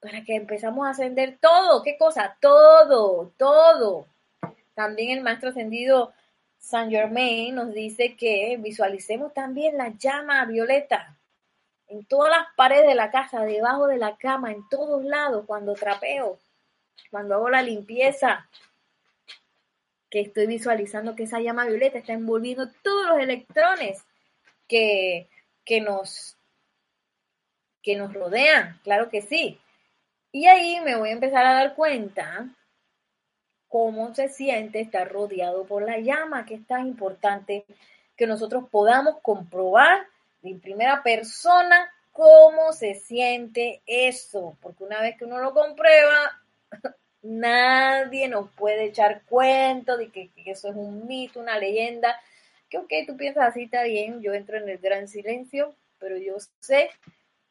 [0.00, 2.36] para que empezamos a ascender todo, ¿qué cosa?
[2.40, 4.06] Todo, todo.
[4.74, 6.12] También el maestro ascendido
[6.58, 11.16] Saint Germain nos dice que visualicemos también la llama violeta
[11.94, 15.74] en todas las paredes de la casa, debajo de la cama, en todos lados, cuando
[15.74, 16.38] trapeo,
[17.10, 18.48] cuando hago la limpieza,
[20.10, 24.04] que estoy visualizando que esa llama violeta está envolviendo todos los electrones
[24.68, 25.28] que,
[25.64, 26.36] que, nos,
[27.82, 29.60] que nos rodean, claro que sí.
[30.32, 32.48] Y ahí me voy a empezar a dar cuenta
[33.68, 37.64] cómo se siente estar rodeado por la llama, que es tan importante
[38.16, 40.06] que nosotros podamos comprobar
[40.50, 46.40] en primera persona cómo se siente eso, porque una vez que uno lo comprueba,
[47.22, 52.20] nadie nos puede echar cuento de que, que, eso es un mito, una leyenda,
[52.68, 56.36] que ok, tú piensas así, está bien, yo entro en el gran silencio, pero yo
[56.60, 56.90] sé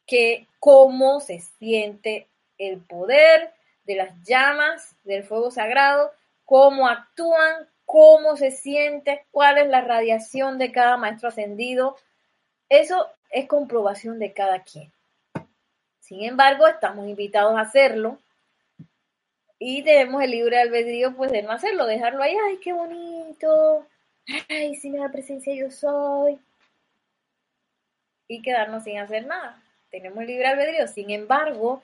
[0.06, 2.28] que cómo se siente
[2.58, 3.52] el poder,
[3.84, 6.12] de las llamas del fuego sagrado,
[6.44, 11.96] cómo actúan, cómo se siente, cuál es la radiación de cada maestro ascendido.
[12.68, 14.92] Eso es comprobación de cada quien.
[16.00, 18.18] Sin embargo, estamos invitados a hacerlo
[19.58, 23.86] y tenemos el libre albedrío pues de no hacerlo, dejarlo ahí, ay, qué bonito,
[24.48, 26.38] ay, si me da presencia yo soy,
[28.28, 29.62] y quedarnos sin hacer nada.
[29.90, 30.88] Tenemos el libre albedrío.
[30.88, 31.82] Sin embargo,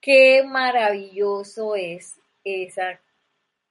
[0.00, 3.00] Qué maravilloso es esa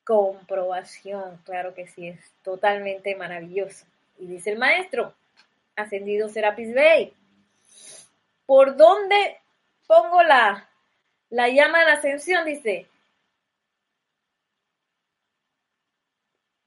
[0.04, 3.86] comprobación, claro que sí, es totalmente maravilloso.
[4.20, 5.14] Y dice el maestro,
[5.78, 7.14] ascendido Serapis Bey,
[8.46, 9.40] ¿por dónde
[9.88, 10.70] pongo la,
[11.30, 12.46] la llama de la ascensión?
[12.46, 12.88] Dice,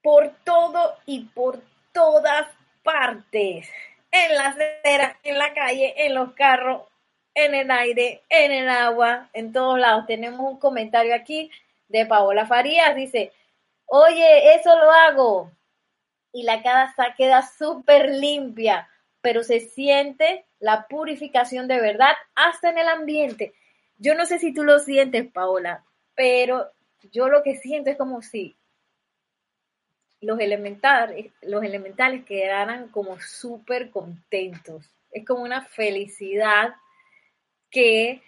[0.03, 1.61] por todo y por
[1.93, 2.47] todas
[2.83, 3.69] partes,
[4.11, 6.83] en la acera, en la calle, en los carros,
[7.35, 10.07] en el aire, en el agua, en todos lados.
[10.07, 11.51] Tenemos un comentario aquí
[11.89, 13.33] de Paola Farías, dice,
[13.87, 15.51] oye, eso lo hago.
[16.33, 18.89] Y la casa queda súper limpia.
[19.21, 23.55] Pero se siente la purificación de verdad hasta en el ambiente.
[23.99, 26.71] Yo no sé si tú lo sientes, Paola, pero
[27.13, 28.57] yo lo que siento es como si
[30.21, 34.85] los elementales, quedaran como súper contentos.
[35.13, 36.75] Es como una felicidad
[37.71, 38.23] que,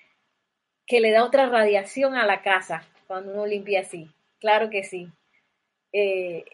[0.87, 4.11] que le da otra radiación a la casa cuando uno limpia así.
[4.41, 5.09] Claro que sí.
[5.93, 6.45] Eh,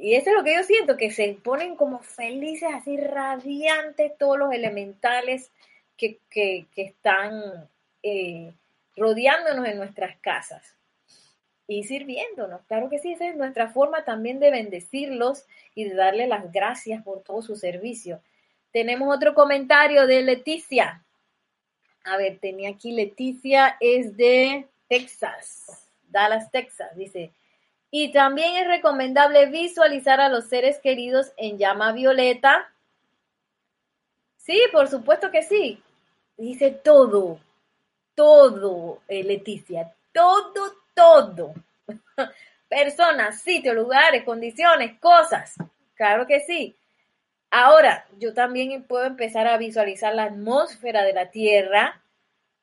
[0.00, 4.38] y eso es lo que yo siento, que se ponen como felices, así radiantes todos
[4.38, 5.50] los elementales
[5.96, 6.18] que,
[6.74, 7.68] están
[8.02, 8.54] eh,
[8.96, 10.74] rodeándonos en nuestras casas
[11.66, 12.62] y sirviéndonos.
[12.66, 17.02] Claro que sí, esa es nuestra forma también de bendecirlos y de darle las gracias
[17.02, 18.20] por todo su servicio.
[18.72, 21.04] Tenemos otro comentario de Leticia.
[22.04, 26.96] A ver, tenía aquí Leticia, es de Texas, Dallas, Texas.
[26.96, 27.32] Dice,
[27.90, 32.72] y también es recomendable visualizar a los seres queridos en llama violeta.
[34.36, 35.82] Sí, por supuesto que sí.
[36.36, 37.40] Dice todo,
[38.14, 41.54] todo, eh, Leticia, todo, todo.
[42.68, 45.56] Personas, sitios, lugares, condiciones, cosas.
[45.94, 46.76] Claro que sí.
[47.50, 52.00] Ahora, yo también puedo empezar a visualizar la atmósfera de la Tierra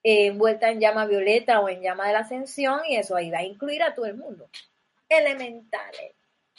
[0.03, 3.39] eh, envuelta en llama violeta o en llama de la ascensión y eso ahí va
[3.39, 4.47] a incluir a todo el mundo.
[5.09, 6.13] Elementales,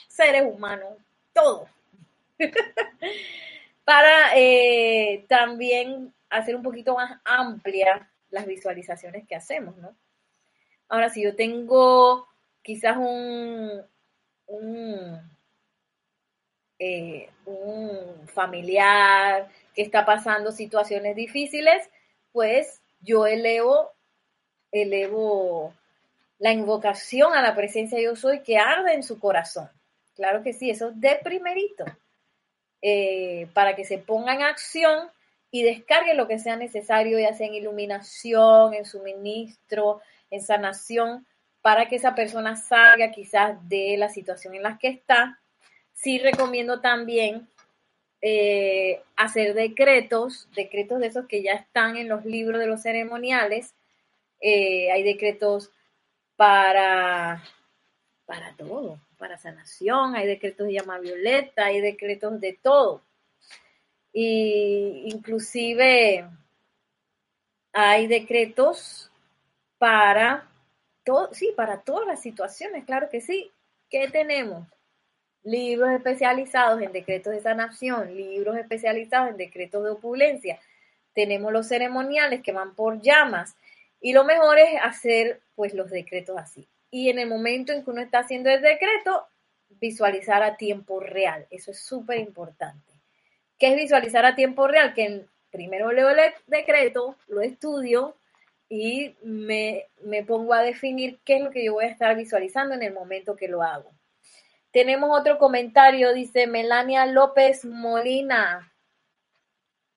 [0.08, 0.96] seres humanos,
[1.32, 1.68] todo.
[3.84, 9.96] Para eh, también hacer un poquito más amplia las visualizaciones que hacemos, ¿no?
[10.88, 12.28] Ahora, si yo tengo
[12.62, 13.82] quizás un,
[16.78, 21.88] eh, un, familiar que está pasando situaciones difíciles,
[22.32, 23.92] pues yo elevo,
[24.70, 25.74] elevo
[26.38, 29.68] la invocación a la presencia yo soy que arde en su corazón.
[30.14, 31.84] Claro que sí, eso de primerito,
[32.82, 35.10] eh, para que se ponga en acción
[35.50, 41.26] y descargue lo que sea necesario, ya sea en iluminación, en suministro, en sanación,
[41.62, 45.40] para que esa persona salga quizás de la situación en la que está.
[45.92, 47.48] Sí recomiendo también
[48.20, 53.74] eh, hacer decretos, decretos de esos que ya están en los libros de los ceremoniales.
[54.40, 55.72] Eh, hay decretos
[56.38, 57.42] para,
[58.24, 63.02] para todo, para sanación, hay decretos de llama violeta, hay decretos de todo.
[64.12, 66.30] Y inclusive
[67.72, 69.10] hay decretos
[69.78, 70.48] para
[71.04, 73.50] todo, sí, para todas las situaciones, claro que sí.
[73.90, 74.64] ¿Qué tenemos?
[75.42, 80.60] Libros especializados en decretos de sanación, libros especializados en decretos de opulencia.
[81.14, 83.56] Tenemos los ceremoniales que van por llamas.
[84.00, 86.68] Y lo mejor es hacer pues los decretos así.
[86.90, 89.26] Y en el momento en que uno está haciendo el decreto,
[89.68, 91.46] visualizar a tiempo real.
[91.50, 92.92] Eso es súper importante.
[93.58, 94.94] ¿Qué es visualizar a tiempo real?
[94.94, 98.16] Que primero leo el decreto, lo estudio
[98.68, 102.74] y me, me pongo a definir qué es lo que yo voy a estar visualizando
[102.74, 103.90] en el momento que lo hago.
[104.70, 108.72] Tenemos otro comentario, dice Melania López Molina.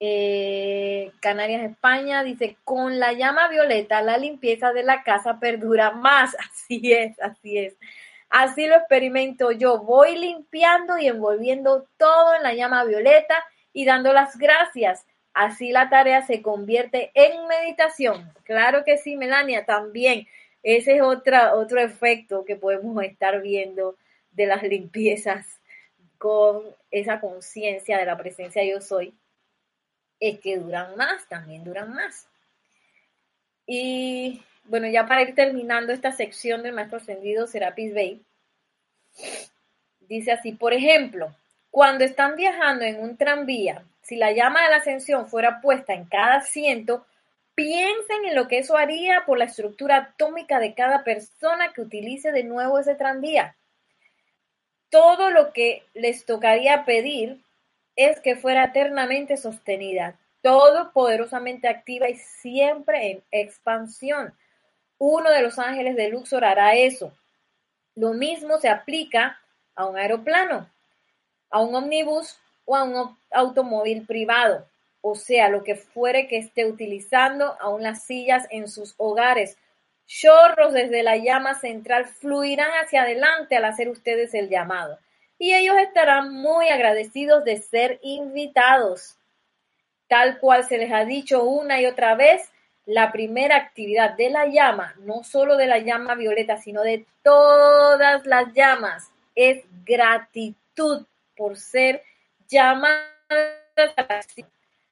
[0.04, 6.34] Eh, Canarias, España, dice, con la llama violeta la limpieza de la casa perdura más.
[6.50, 7.76] Así es, así es.
[8.28, 9.78] Así lo experimento yo.
[9.78, 15.06] Voy limpiando y envolviendo todo en la llama violeta y dando las gracias.
[15.34, 18.32] Así la tarea se convierte en meditación.
[18.42, 20.26] Claro que sí, Melania, también.
[20.64, 23.94] Ese es otro efecto que podemos estar viendo
[24.32, 25.60] de las limpiezas
[26.18, 29.14] con esa conciencia de la presencia yo soy
[30.22, 32.28] es que duran más, también duran más.
[33.66, 38.22] Y bueno, ya para ir terminando esta sección del maestro ascendido Serapis Bay,
[40.00, 41.34] dice así, por ejemplo,
[41.72, 46.04] cuando están viajando en un tranvía, si la llama de la ascensión fuera puesta en
[46.04, 47.04] cada asiento,
[47.56, 52.30] piensen en lo que eso haría por la estructura atómica de cada persona que utilice
[52.30, 53.56] de nuevo ese tranvía.
[54.88, 57.40] Todo lo que les tocaría pedir
[57.96, 64.34] es que fuera eternamente sostenida, todo poderosamente activa y siempre en expansión.
[64.98, 67.12] Uno de los ángeles de Luxor hará eso.
[67.94, 69.38] Lo mismo se aplica
[69.74, 70.68] a un aeroplano,
[71.50, 74.66] a un omnibus o a un automóvil privado,
[75.00, 79.58] o sea, lo que fuere que esté utilizando, aún las sillas en sus hogares.
[80.06, 84.98] Chorros desde la llama central fluirán hacia adelante al hacer ustedes el llamado
[85.42, 89.16] y ellos estarán muy agradecidos de ser invitados.
[90.06, 92.48] Tal cual se les ha dicho una y otra vez,
[92.86, 98.24] la primera actividad de la llama, no solo de la llama violeta, sino de todas
[98.24, 102.04] las llamas, es gratitud por ser
[102.46, 103.02] llamadas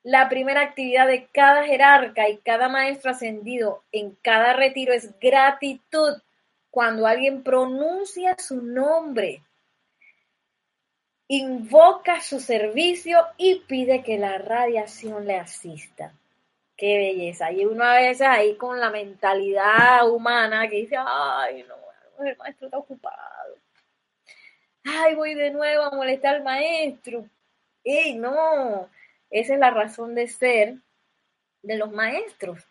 [0.02, 6.20] La primera actividad de cada jerarca y cada maestro ascendido en cada retiro es gratitud
[6.72, 9.44] cuando alguien pronuncia su nombre,
[11.32, 16.12] invoca su servicio y pide que la radiación le asista.
[16.76, 17.52] Qué belleza.
[17.52, 21.76] Y uno a veces ahí con la mentalidad humana que dice, ay, no,
[22.26, 23.54] el maestro está ocupado.
[24.84, 27.24] Ay, voy de nuevo a molestar al maestro.
[27.84, 28.90] Ey, no,
[29.30, 30.78] esa es la razón de ser
[31.62, 32.66] de los maestros.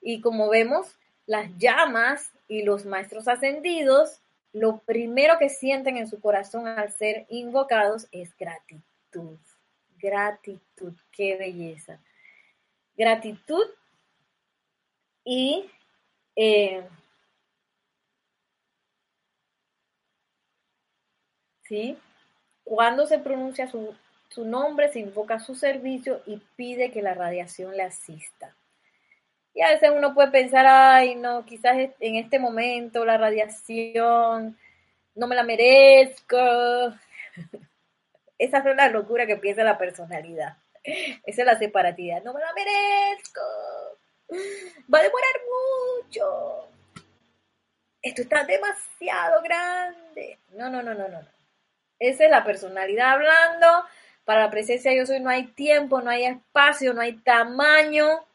[0.00, 0.96] Y como vemos,
[1.26, 4.22] las llamas y los maestros ascendidos,
[4.52, 9.38] lo primero que sienten en su corazón al ser invocados es gratitud.
[9.98, 12.00] Gratitud, qué belleza
[12.98, 13.64] gratitud
[15.24, 15.70] y
[16.34, 16.86] eh,
[21.62, 21.96] ¿sí?
[22.64, 23.94] Cuando se pronuncia su,
[24.28, 28.54] su, nombre, se invoca su servicio y pide que la radiación le asista.
[29.58, 34.56] Y a veces uno puede pensar, ay, no, quizás en este momento la radiación
[35.16, 36.36] no me la merezco.
[38.38, 40.58] Esa es la locura que piensa la personalidad.
[40.84, 42.22] Esa es la separatidad.
[42.22, 43.40] No me la merezco.
[44.94, 45.34] Va a demorar
[46.04, 46.68] mucho.
[48.00, 50.38] Esto está demasiado grande.
[50.50, 51.20] No, no, no, no, no.
[51.98, 53.66] Esa es la personalidad hablando.
[54.24, 58.27] Para la presencia yo soy no hay tiempo, no hay espacio, no hay tamaño,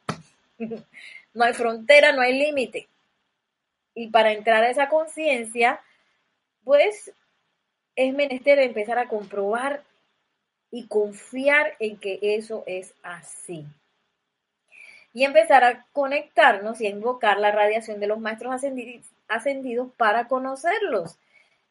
[1.34, 2.88] no hay frontera, no hay límite.
[3.96, 5.80] Y para entrar a esa conciencia,
[6.64, 7.12] pues
[7.96, 9.84] es menester empezar a comprobar
[10.72, 13.66] y confiar en que eso es así.
[15.14, 18.60] Y empezar a conectarnos y a invocar la radiación de los maestros
[19.28, 21.20] ascendidos, para conocerlos.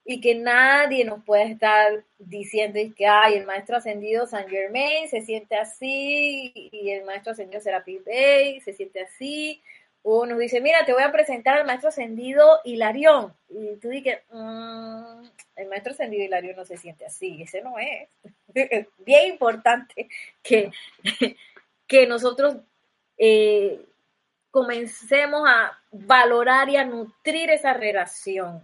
[0.05, 5.22] Y que nadie nos pueda estar diciendo que hay el maestro ascendido San Germain se
[5.22, 9.62] siente así y el maestro ascendido Serapis Bey se siente así
[10.03, 13.32] o nos dice, mira, te voy a presentar al maestro ascendido Hilarión.
[13.48, 15.22] Y tú dices, mm,
[15.57, 18.09] el maestro ascendido Hilarión no se siente así, ese no es.
[18.55, 20.09] Es bien importante
[20.42, 20.70] que,
[21.86, 22.57] que nosotros
[23.16, 23.80] eh,
[24.50, 28.62] comencemos a valorar y a nutrir esa relación.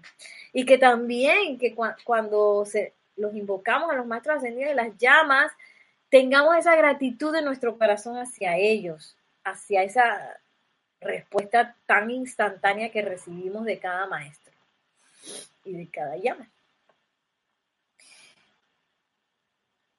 [0.52, 1.74] Y que también que
[2.04, 5.52] cuando se, los invocamos a los maestros ascendidos y las llamas,
[6.08, 10.40] tengamos esa gratitud de nuestro corazón hacia ellos, hacia esa
[11.00, 14.52] respuesta tan instantánea que recibimos de cada maestro
[15.64, 16.48] y de cada llama.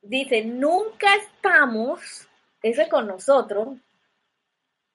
[0.01, 2.27] Dice, nunca estamos,
[2.63, 3.77] eso es con nosotros,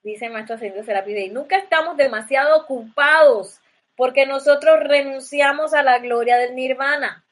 [0.03, 3.59] dice maestro Ascendido Serapis nunca estamos demasiado ocupados
[3.95, 7.23] porque nosotros renunciamos a la gloria del nirvana.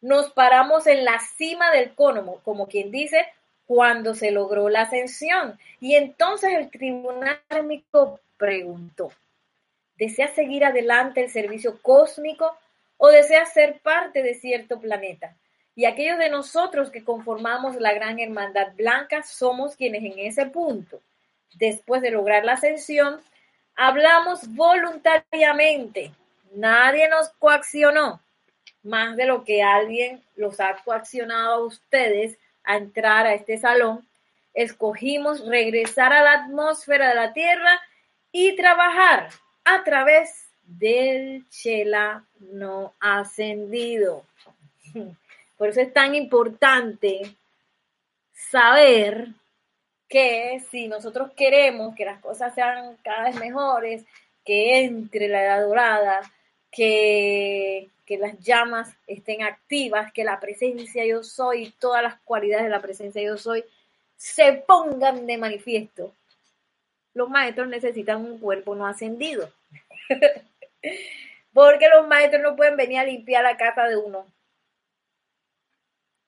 [0.00, 3.26] Nos paramos en la cima del cono, como quien dice,
[3.66, 5.58] cuando se logró la ascensión.
[5.80, 9.12] Y entonces el tribunal kármico preguntó,
[9.96, 12.56] ¿desea seguir adelante el servicio cósmico
[12.98, 15.34] o desea ser parte de cierto planeta?
[15.74, 21.00] Y aquellos de nosotros que conformamos la gran hermandad blanca somos quienes en ese punto,
[21.54, 23.20] después de lograr la ascensión,
[23.76, 26.12] hablamos voluntariamente.
[26.54, 28.20] Nadie nos coaccionó,
[28.82, 34.06] más de lo que alguien los ha coaccionado a ustedes a entrar a este salón,
[34.54, 37.80] escogimos regresar a la atmósfera de la Tierra
[38.30, 39.30] y trabajar
[39.64, 44.24] a través del Chela no ascendido.
[45.56, 47.36] Por eso es tan importante
[48.32, 49.28] saber
[50.12, 54.04] que si nosotros queremos que las cosas sean cada vez mejores,
[54.44, 56.20] que entre la edad dorada,
[56.70, 62.70] que que las llamas estén activas, que la presencia yo soy, todas las cualidades de
[62.70, 63.64] la presencia yo soy,
[64.16, 66.12] se pongan de manifiesto.
[67.14, 69.50] Los maestros necesitan un cuerpo no ascendido.
[71.54, 74.26] porque los maestros no pueden venir a limpiar la casa de uno.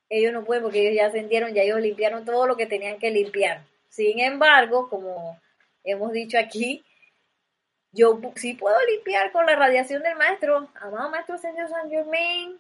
[0.09, 3.11] Ellos no pueden porque ellos ya ascendieron, ya ellos limpiaron todo lo que tenían que
[3.11, 3.63] limpiar.
[3.95, 5.41] Sin embargo, como
[5.85, 6.85] hemos dicho aquí,
[7.93, 10.69] yo sí puedo limpiar con la radiación del maestro.
[10.81, 12.59] Amado maestro Señor San Germain,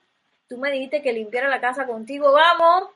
[0.48, 2.30] tú me dijiste que limpiara la casa contigo.
[2.30, 2.88] Vamos,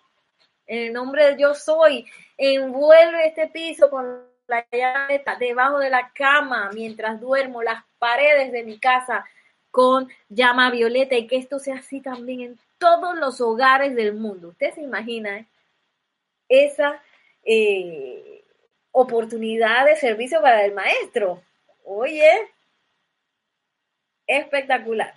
[0.68, 2.07] en el nombre de Dios soy.
[2.36, 8.62] Envuelve este piso con la llave debajo de la cama mientras duermo, las paredes de
[8.62, 9.24] mi casa
[9.72, 14.51] con llama violeta y que esto sea así también en todos los hogares del mundo.
[14.51, 15.45] Usted se imagina
[16.49, 17.03] esa
[17.51, 18.44] eh,
[18.92, 21.42] oportunidad de servicio para el maestro.
[21.84, 22.30] Oye,
[24.26, 25.14] espectacular.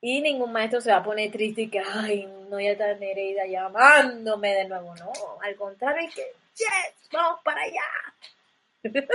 [0.00, 3.46] Y ningún maestro se va a poner triste y que, ay, no, ya está Nereida
[3.46, 4.94] llamándome de nuevo.
[4.96, 6.24] No, al contrario, es que
[7.12, 7.82] vamos para allá.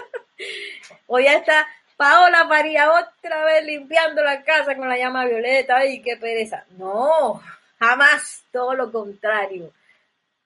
[1.08, 1.68] Hoy ya está
[1.98, 5.78] Paola María otra vez limpiando la casa con la llama violeta.
[5.78, 6.66] ¡Ay, qué pereza!
[6.78, 7.42] No,
[7.78, 9.74] jamás, todo lo contrario.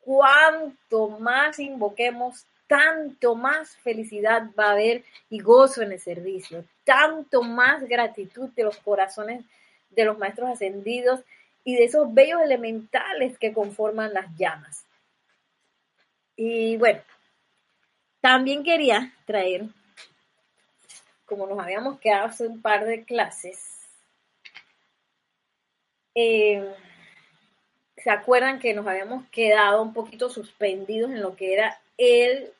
[0.07, 7.41] Cuanto más invoquemos, tanto más felicidad va a haber y gozo en el servicio, tanto
[7.41, 9.43] más gratitud de los corazones
[9.89, 11.19] de los maestros ascendidos
[11.65, 14.85] y de esos bellos elementales que conforman las llamas.
[16.37, 17.01] Y bueno,
[18.21, 19.65] también quería traer,
[21.25, 23.89] como nos habíamos quedado hace un par de clases,
[26.15, 26.73] eh,
[28.07, 32.53] ¿se acuerdan que nos habíamos quedado un poquito suspendidos en lo que era el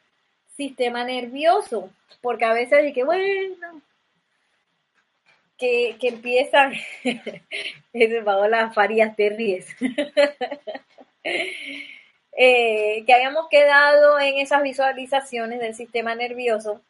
[0.58, 1.89] sistema nervioso?
[2.22, 3.82] Porque a veces dije, bueno,
[5.58, 6.74] que, que empiezan,
[7.93, 9.68] ese las Farías te ríes.
[12.39, 16.84] Eh, que habíamos quedado en esas visualizaciones del sistema nervioso.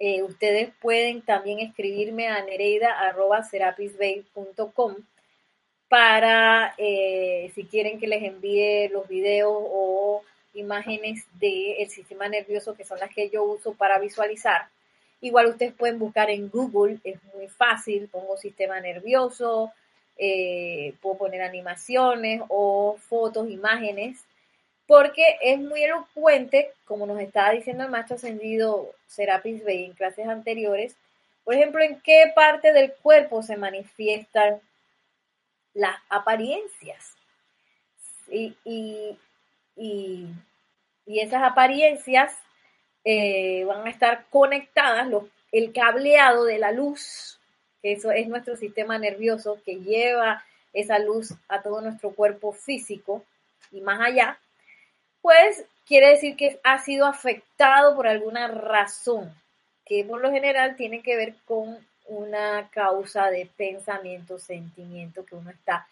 [0.00, 4.96] Eh, ustedes pueden también escribirme a nereida.serapisbay.com
[5.92, 10.22] para eh, si quieren que les envíe los videos o
[10.54, 14.68] imágenes del sistema nervioso que son las que yo uso para visualizar.
[15.20, 19.70] Igual ustedes pueden buscar en Google, es muy fácil, pongo sistema nervioso,
[21.02, 24.24] puedo poner animaciones o fotos, imágenes
[24.86, 30.26] porque es muy elocuente, como nos estaba diciendo el maestro ascendido Serapis Bey en clases
[30.26, 30.96] anteriores,
[31.44, 34.58] por ejemplo, en qué parte del cuerpo se manifiestan
[35.74, 37.14] las apariencias.
[38.28, 39.18] Y,
[41.06, 42.36] esas apariencias
[43.04, 45.08] eh, van a estar conectadas,
[45.50, 47.38] el cableado de la luz,
[47.82, 53.24] que eso es nuestro sistema nervioso que lleva esa luz a todo nuestro cuerpo físico
[53.70, 54.38] y más allá,
[55.20, 59.34] pues quiere decir que ha sido afectado por alguna razón,
[59.84, 61.78] que por lo general tiene que ver con
[62.12, 65.86] una causa de pensamiento, sentimiento que uno está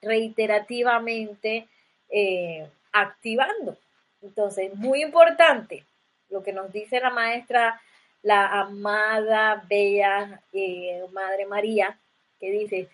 [0.00, 1.68] reiterativamente
[2.10, 3.76] eh, activando.
[4.22, 5.84] Entonces, muy importante
[6.30, 7.80] lo que nos dice la maestra,
[8.22, 11.98] la amada, bella eh, Madre María,
[12.40, 12.88] que dice,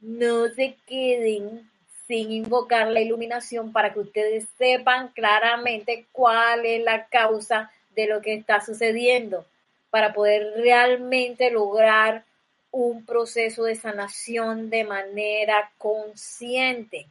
[0.00, 1.70] no se queden
[2.06, 8.20] sin invocar la iluminación para que ustedes sepan claramente cuál es la causa de lo
[8.20, 9.46] que está sucediendo,
[9.94, 12.24] para poder realmente lograr
[12.72, 17.06] un proceso de sanación de manera consciente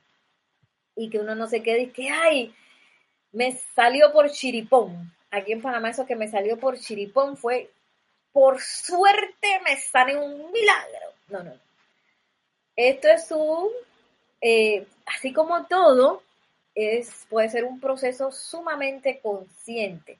[0.93, 2.53] y que uno no se quede y que, ay,
[3.31, 5.15] me salió por chiripón.
[5.31, 7.71] Aquí en Panamá eso que me salió por chiripón fue,
[8.33, 11.13] por suerte me sale un milagro.
[11.29, 11.53] No, no.
[12.75, 13.69] Esto es un
[14.41, 16.21] eh, así como todo,
[16.75, 20.19] es, puede ser un proceso sumamente consciente.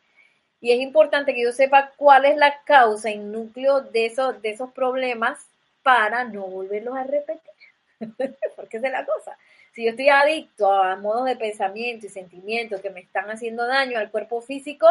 [0.63, 4.51] Y es importante que yo sepa cuál es la causa y núcleo de esos, de
[4.51, 5.45] esos problemas
[5.83, 7.51] para no volverlos a repetir.
[8.55, 9.37] Porque esa es la cosa.
[9.73, 13.99] Si yo estoy adicto a modos de pensamiento y sentimientos que me están haciendo daño
[13.99, 14.87] al cuerpo físico,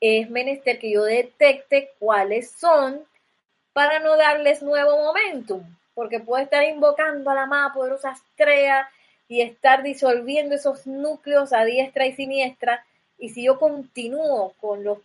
[0.00, 3.04] es menester que yo detecte cuáles son
[3.72, 5.62] para no darles nuevo momentum
[5.98, 8.88] porque puede estar invocando a la más poderosa estrella
[9.26, 12.86] y estar disolviendo esos núcleos a diestra y siniestra.
[13.18, 14.98] Y si yo continúo con los,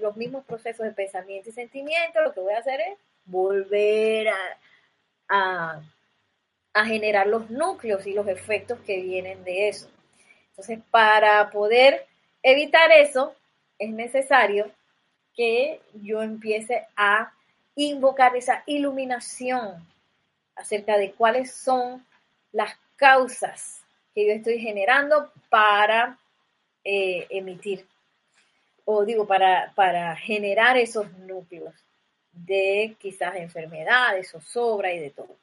[0.00, 4.28] los mismos procesos de pensamiento y sentimiento, lo que voy a hacer es volver
[5.28, 5.80] a,
[6.74, 9.88] a generar los núcleos y los efectos que vienen de eso.
[10.50, 12.06] Entonces, para poder
[12.42, 13.34] evitar eso,
[13.78, 14.70] es necesario
[15.34, 17.32] que yo empiece a
[17.74, 19.86] invocar esa iluminación
[20.54, 22.06] acerca de cuáles son
[22.52, 23.82] las causas
[24.14, 26.18] que yo estoy generando para
[26.84, 27.86] eh, emitir,
[28.84, 31.74] o digo, para, para generar esos núcleos
[32.32, 35.36] de quizás enfermedades o sobra y de todo.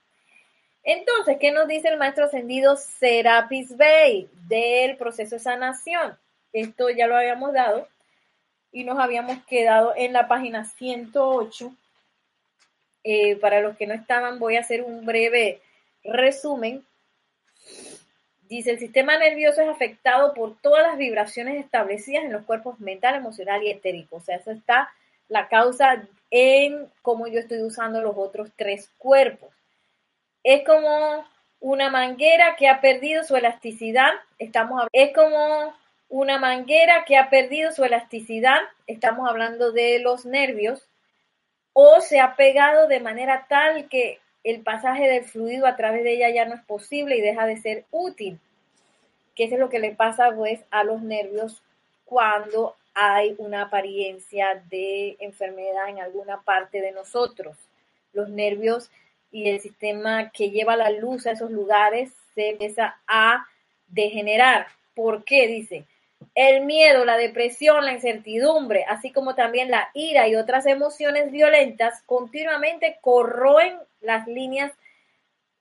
[0.84, 6.18] Entonces, ¿qué nos dice el maestro ascendido Serapis Bey del proceso de sanación?
[6.54, 7.88] Esto ya lo habíamos dado
[8.72, 11.74] y nos habíamos quedado en la página 108
[13.04, 15.62] eh, para los que no estaban, voy a hacer un breve
[16.04, 16.86] resumen.
[18.52, 23.16] Dice, el sistema nervioso es afectado por todas las vibraciones establecidas en los cuerpos mental,
[23.16, 24.18] emocional y etérico.
[24.18, 24.92] O sea, eso está
[25.30, 29.52] la causa en cómo yo estoy usando los otros tres cuerpos.
[30.44, 31.26] Es como
[31.62, 34.12] una manguera que ha perdido su elasticidad.
[34.38, 35.74] Estamos, es como
[36.10, 38.60] una manguera que ha perdido su elasticidad.
[38.86, 40.90] Estamos hablando de los nervios
[41.72, 46.14] o se ha pegado de manera tal que el pasaje del fluido a través de
[46.14, 48.40] ella ya no es posible y deja de ser útil.
[49.36, 51.62] Que es lo que le pasa pues a los nervios
[52.06, 57.56] cuando hay una apariencia de enfermedad en alguna parte de nosotros.
[58.14, 58.90] Los nervios
[59.32, 63.46] y el sistema que lleva la luz a esos lugares se empieza a
[63.88, 64.68] degenerar.
[64.94, 65.48] ¿Por qué?
[65.48, 65.86] Dice,
[66.36, 72.02] el miedo, la depresión, la incertidumbre, así como también la ira y otras emociones violentas,
[72.06, 74.74] continuamente corroen las líneas,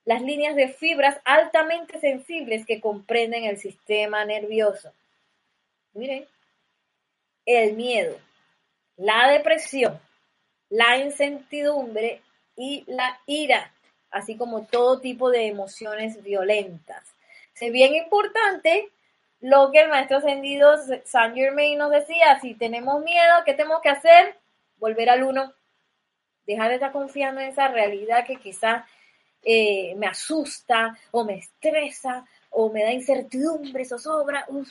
[0.04, 4.92] las líneas de fibras altamente sensibles que comprenden el sistema nervioso.
[5.92, 6.26] Miren,
[7.46, 8.18] el miedo,
[8.96, 10.00] la depresión,
[10.68, 12.22] la incertidumbre
[12.56, 13.72] y la ira,
[14.10, 17.14] así como todo tipo de emociones violentas.
[17.60, 18.88] Es bien importante
[19.40, 23.90] lo que el maestro ascendido Saint Germain nos decía, si tenemos miedo, ¿qué tenemos que
[23.90, 24.36] hacer?
[24.76, 25.52] Volver al uno.
[26.46, 28.84] Dejar de estar confiando en esa realidad que quizás
[29.42, 34.44] eh, me asusta o me estresa o me da incertidumbre, zozobra.
[34.48, 34.68] Uf,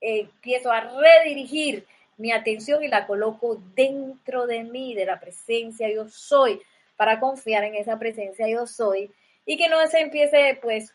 [0.00, 1.86] empiezo a redirigir
[2.16, 6.60] mi atención y la coloco dentro de mí, de la presencia yo soy,
[6.96, 9.10] para confiar en esa presencia yo soy
[9.46, 10.92] y que no se empiece pues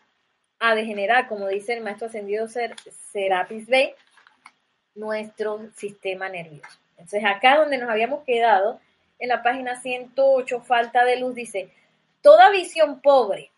[0.58, 3.94] a degenerar, como dice el maestro ascendido Serapis Bey,
[4.94, 6.78] nuestro sistema nervioso.
[6.98, 8.80] Entonces acá donde nos habíamos quedado,
[9.18, 11.70] en la página 108, falta de luz, dice,
[12.20, 13.50] toda visión pobre,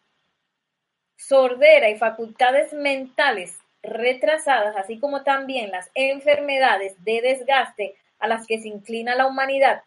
[1.17, 8.61] sordera y facultades mentales retrasadas, así como también las enfermedades de desgaste a las que
[8.61, 9.83] se inclina la humanidad,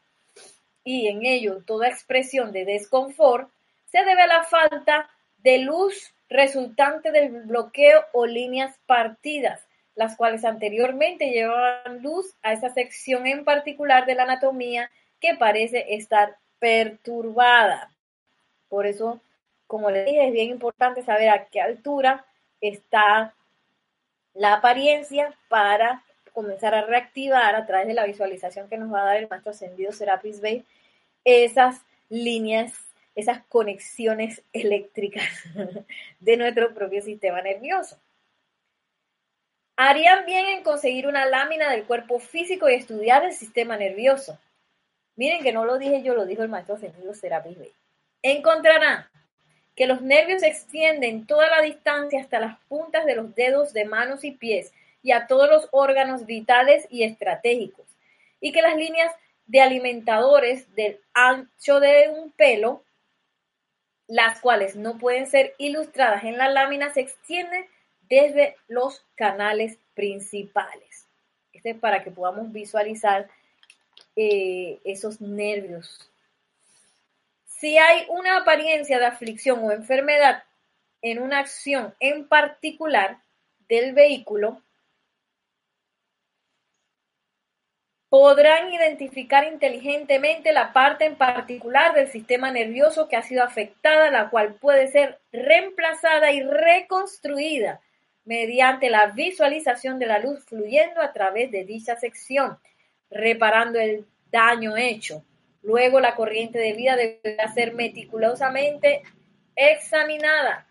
[0.84, 3.50] y en ello toda expresión de desconfort,
[3.86, 9.62] se debe a la falta de luz resultante del bloqueo o líneas partidas,
[9.96, 14.90] las cuales anteriormente llevaban luz a esa sección en particular de la anatomía
[15.20, 17.94] que parece estar perturbada.
[18.70, 19.22] Por eso,
[19.68, 22.26] como les dije, es bien importante saber a qué altura
[22.62, 23.34] está
[24.34, 29.06] la apariencia para comenzar a reactivar a través de la visualización que nos va a
[29.06, 30.66] dar el maestro ascendido Serapis Bey
[31.24, 32.74] esas líneas
[33.16, 35.30] esas conexiones eléctricas
[36.20, 37.98] de nuestro propio sistema nervioso.
[39.76, 44.40] Harían bien en conseguir una lámina del cuerpo físico y estudiar el sistema nervioso.
[45.16, 47.58] Miren que no lo dije yo, lo dijo el maestro ascendido Serapis.
[48.22, 49.08] Encontrarán
[49.76, 53.86] que los nervios se extienden toda la distancia hasta las puntas de los dedos de
[53.86, 54.72] manos y pies
[55.02, 57.86] y a todos los órganos vitales y estratégicos,
[58.40, 59.14] y que las líneas
[59.48, 62.84] de alimentadores del ancho de un pelo
[64.08, 67.66] las cuales no pueden ser ilustradas en la lámina, se extienden
[68.14, 71.08] desde los canales principales.
[71.52, 73.28] Este es para que podamos visualizar
[74.16, 76.12] eh, esos nervios.
[77.48, 80.44] Si hay una apariencia de aflicción o enfermedad
[81.02, 83.18] en una acción en particular
[83.68, 84.62] del vehículo,
[88.10, 94.30] podrán identificar inteligentemente la parte en particular del sistema nervioso que ha sido afectada, la
[94.30, 97.82] cual puede ser reemplazada y reconstruida
[98.26, 102.58] mediante la visualización de la luz fluyendo a través de dicha sección,
[103.10, 105.24] reparando el daño hecho.
[105.62, 109.02] Luego la corriente de vida debe ser meticulosamente
[109.56, 110.68] examinada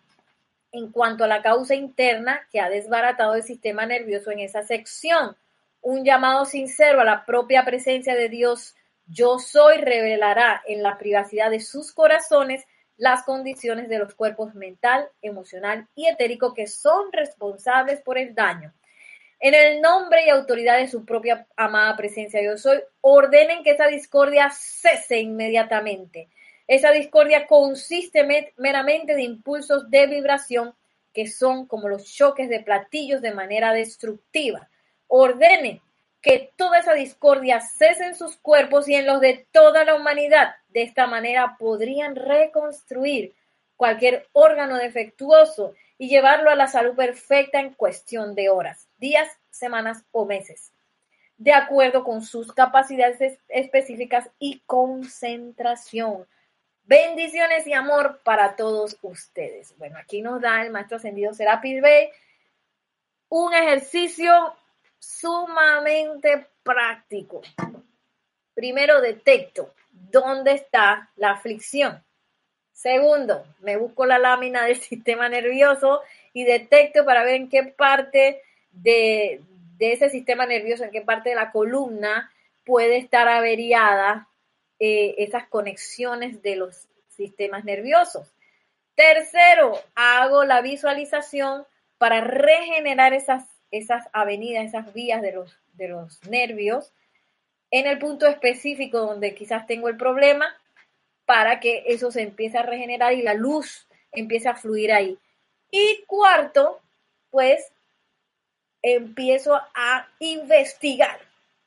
[0.71, 5.35] en cuanto a la causa interna que ha desbaratado el sistema nervioso en esa sección
[5.83, 8.73] un llamado sincero a la propia presencia de Dios,
[9.05, 12.63] yo soy, revelará en la privacidad de sus corazones
[12.97, 18.73] las condiciones de los cuerpos mental, emocional y etérico que son responsables por el daño.
[19.39, 23.87] En el nombre y autoridad de su propia amada presencia yo soy, ordenen que esa
[23.87, 26.29] discordia cese inmediatamente.
[26.67, 30.73] Esa discordia consiste meramente de impulsos de vibración
[31.13, 34.69] que son como los choques de platillos de manera destructiva
[35.15, 35.82] ordene
[36.23, 40.55] que toda esa discordia cese en sus cuerpos y en los de toda la humanidad.
[40.69, 43.35] De esta manera podrían reconstruir
[43.75, 50.05] cualquier órgano defectuoso y llevarlo a la salud perfecta en cuestión de horas, días, semanas
[50.11, 50.71] o meses,
[51.37, 56.25] de acuerdo con sus capacidades específicas y concentración.
[56.85, 59.77] Bendiciones y amor para todos ustedes.
[59.77, 62.09] Bueno, aquí nos da el maestro ascendido Serapis Bey
[63.27, 64.55] un ejercicio
[65.03, 67.41] sumamente práctico.
[68.53, 72.03] Primero detecto dónde está la aflicción.
[72.71, 76.01] Segundo, me busco la lámina del sistema nervioso
[76.31, 78.41] y detecto para ver en qué parte
[78.71, 79.41] de,
[79.79, 82.31] ese sistema nervioso, en qué parte de la columna
[82.63, 84.29] puede estar averiada
[84.79, 88.33] eh, esas conexiones de los sistemas nerviosos.
[88.95, 91.65] Tercero, hago la visualización
[91.97, 96.93] para regenerar esas esas avenidas, esas vías de los, de los nervios
[97.71, 100.45] en el punto específico donde quizás tengo el problema
[101.25, 105.17] para que eso se empiece a regenerar y la luz empiece a fluir ahí.
[105.71, 106.79] Y cuarto,
[107.31, 107.71] pues
[108.83, 111.19] empiezo a investigar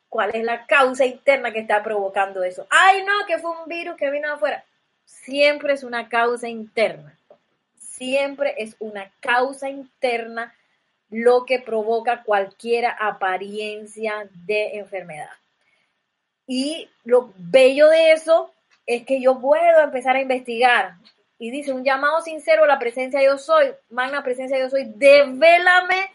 [0.09, 2.69] cuál es la causa interna que está provocando eso.
[2.71, 4.65] Ay, no, que fue un virus que vino afuera.
[5.05, 7.19] Siempre es una causa interna.
[7.77, 10.55] Siempre es una causa interna
[11.11, 15.31] lo que provoca cualquier apariencia de enfermedad.
[16.47, 18.53] Y lo bello de eso
[18.87, 20.95] es que yo puedo empezar a investigar.
[21.39, 26.11] Y dice, un llamado sincero a la presencia yo soy, magna presencia yo soy, devélame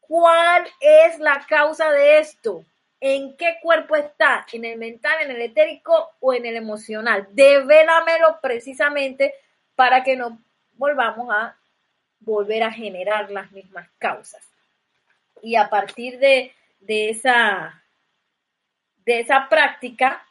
[0.00, 2.64] cuál es la causa de esto,
[3.00, 7.28] en qué cuerpo está, en el mental, en el etérico o en el emocional.
[7.32, 9.34] Devélamelo precisamente
[9.74, 10.38] para que no
[10.74, 11.56] volvamos a
[12.20, 14.42] volver a generar las mismas causas.
[15.42, 17.82] Y a partir de, de esa
[19.06, 20.26] de esa práctica,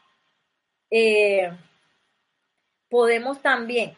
[0.91, 1.49] eh,
[2.89, 3.97] podemos también,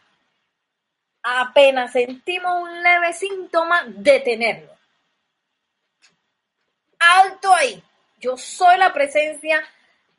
[1.24, 4.72] apenas sentimos un leve síntoma, detenerlo.
[7.00, 7.84] Alto ahí.
[8.20, 9.64] Yo soy la presencia,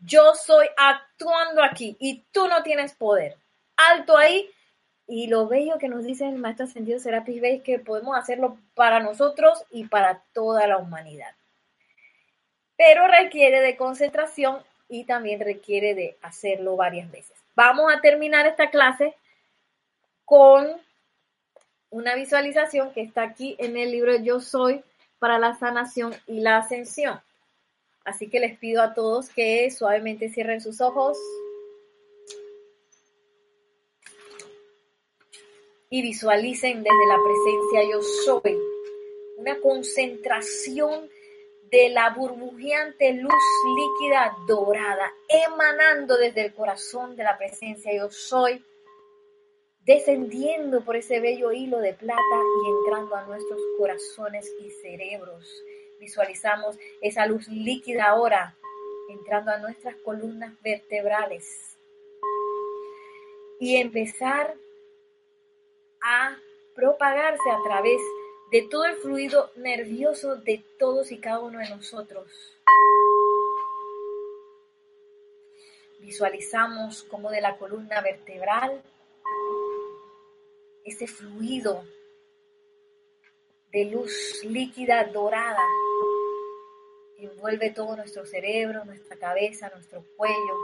[0.00, 3.36] yo soy actuando aquí y tú no tienes poder.
[3.76, 4.50] Alto ahí.
[5.08, 8.58] Y lo bello que nos dice el maestro ascendido Serapis Bey es que podemos hacerlo
[8.74, 11.34] para nosotros y para toda la humanidad
[12.78, 17.36] pero requiere de concentración y también requiere de hacerlo varias veces.
[17.56, 19.14] Vamos a terminar esta clase
[20.24, 20.80] con
[21.90, 24.82] una visualización que está aquí en el libro Yo Soy
[25.18, 27.20] para la sanación y la ascensión.
[28.04, 31.18] Así que les pido a todos que suavemente cierren sus ojos
[35.90, 38.58] y visualicen desde la presencia Yo Soy
[39.38, 41.08] una concentración
[41.70, 43.32] de la burbujeante luz
[43.76, 48.64] líquida dorada, emanando desde el corazón de la presencia yo soy,
[49.84, 55.46] descendiendo por ese bello hilo de plata y entrando a nuestros corazones y cerebros.
[56.00, 58.56] Visualizamos esa luz líquida ahora
[59.08, 61.78] entrando a nuestras columnas vertebrales
[63.60, 64.56] y empezar
[66.00, 66.36] a
[66.74, 68.00] propagarse a través
[68.50, 72.30] de todo el fluido nervioso de todos y cada uno de nosotros.
[76.00, 78.82] Visualizamos como de la columna vertebral
[80.84, 81.84] ese fluido
[83.70, 85.62] de luz líquida dorada
[87.18, 90.56] envuelve todo nuestro cerebro, nuestra cabeza, nuestro cuello,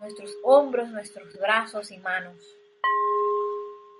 [0.00, 2.36] nuestros hombros, nuestros brazos y manos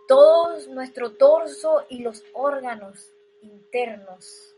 [0.08, 4.54] todo nuestro torso y los órganos internos,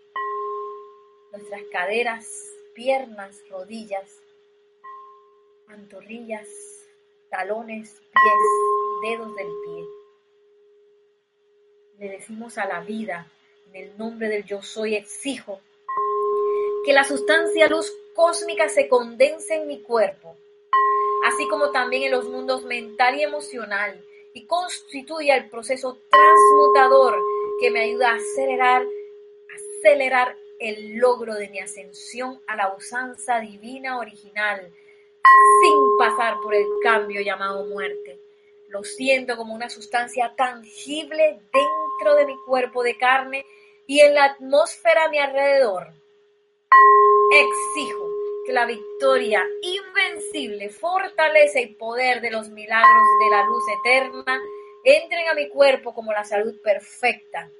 [1.33, 2.27] nuestras caderas,
[2.75, 4.11] piernas, rodillas,
[5.67, 6.49] pantorrillas,
[7.31, 9.85] talones, pies, dedos del pie.
[11.99, 13.31] Le decimos a la vida,
[13.69, 15.61] en el nombre del yo soy, exijo
[16.85, 20.37] que la sustancia luz cósmica se condense en mi cuerpo,
[21.27, 24.05] así como también en los mundos mental y emocional,
[24.35, 27.17] y constituya el proceso transmutador
[27.61, 28.85] que me ayuda a acelerar,
[29.79, 34.73] acelerar el logro de mi ascensión a la usanza divina original,
[35.63, 38.21] sin pasar por el cambio llamado muerte.
[38.69, 43.47] Lo siento como una sustancia tangible dentro de mi cuerpo de carne
[43.87, 45.93] y en la atmósfera a mi alrededor.
[47.31, 48.04] Exijo
[48.45, 54.43] que la victoria invencible, fortaleza y poder de los milagros de la luz eterna
[54.85, 57.51] entren a mi cuerpo como la salud perfecta,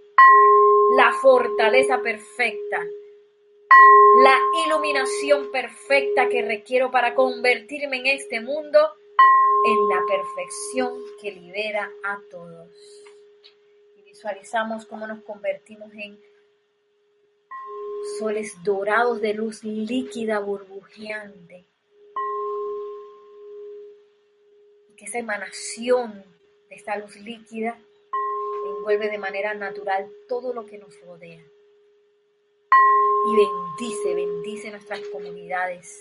[0.97, 2.85] la fortaleza perfecta,
[4.23, 8.79] la iluminación perfecta que requiero para convertirme en este mundo
[9.67, 12.71] en la perfección que libera a todos.
[13.97, 16.21] Y visualizamos cómo nos convertimos en
[18.19, 21.65] soles dorados de luz líquida burbujeante.
[24.89, 26.25] Y que esa emanación
[26.69, 27.79] de esta luz líquida
[28.67, 31.45] envuelve de manera natural todo lo que nos rodea.
[33.27, 35.99] Y bendice, bendice nuestras comunidades,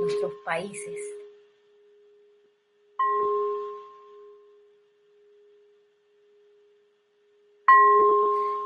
[0.00, 0.98] nuestros países.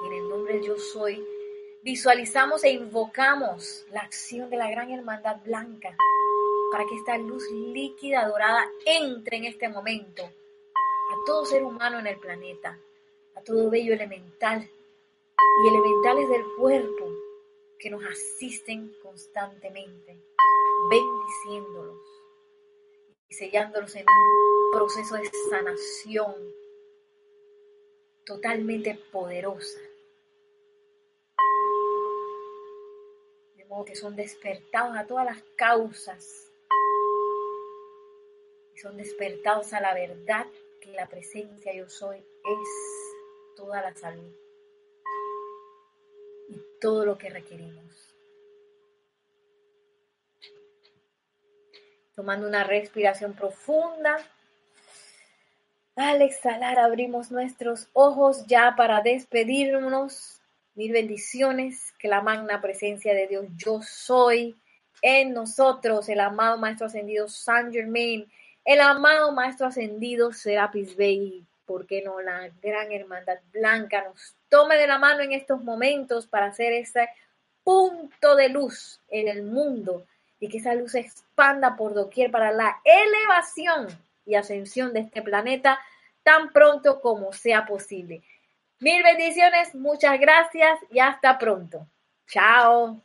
[0.06, 1.22] En el nombre yo soy,
[1.82, 5.96] visualizamos e invocamos la acción de la gran hermandad blanca
[6.70, 12.06] para que esta luz líquida dorada entre en este momento a todo ser humano en
[12.06, 12.78] el planeta,
[13.34, 17.08] a todo bello elemental y elementales del cuerpo
[17.80, 20.16] que nos asisten constantemente,
[20.88, 21.98] bendiciéndolos
[23.28, 26.34] y sellándolos en un proceso de sanación
[28.24, 29.80] totalmente poderosa.
[33.72, 36.52] Modo que son despertados a todas las causas
[38.74, 40.46] y son despertados a la verdad
[40.78, 42.68] que la presencia yo soy es
[43.56, 44.30] toda la salud
[46.50, 48.14] y todo lo que requerimos.
[52.14, 54.18] Tomando una respiración profunda.
[55.96, 60.41] Al exhalar abrimos nuestros ojos ya para despedirnos.
[60.74, 64.56] Mil bendiciones, que la magna presencia de Dios yo soy
[65.02, 68.30] en nosotros, el amado Maestro Ascendido San Germain,
[68.64, 74.76] el amado Maestro Ascendido Serapis Bey, ¿por qué no la gran hermandad blanca nos tome
[74.76, 77.08] de la mano en estos momentos para hacer ese
[77.64, 80.06] punto de luz en el mundo
[80.40, 83.88] y que esa luz se expanda por doquier para la elevación
[84.24, 85.78] y ascensión de este planeta
[86.22, 88.22] tan pronto como sea posible.
[88.82, 91.86] Mil bendiciones, muchas gracias y hasta pronto.
[92.26, 93.00] Chao.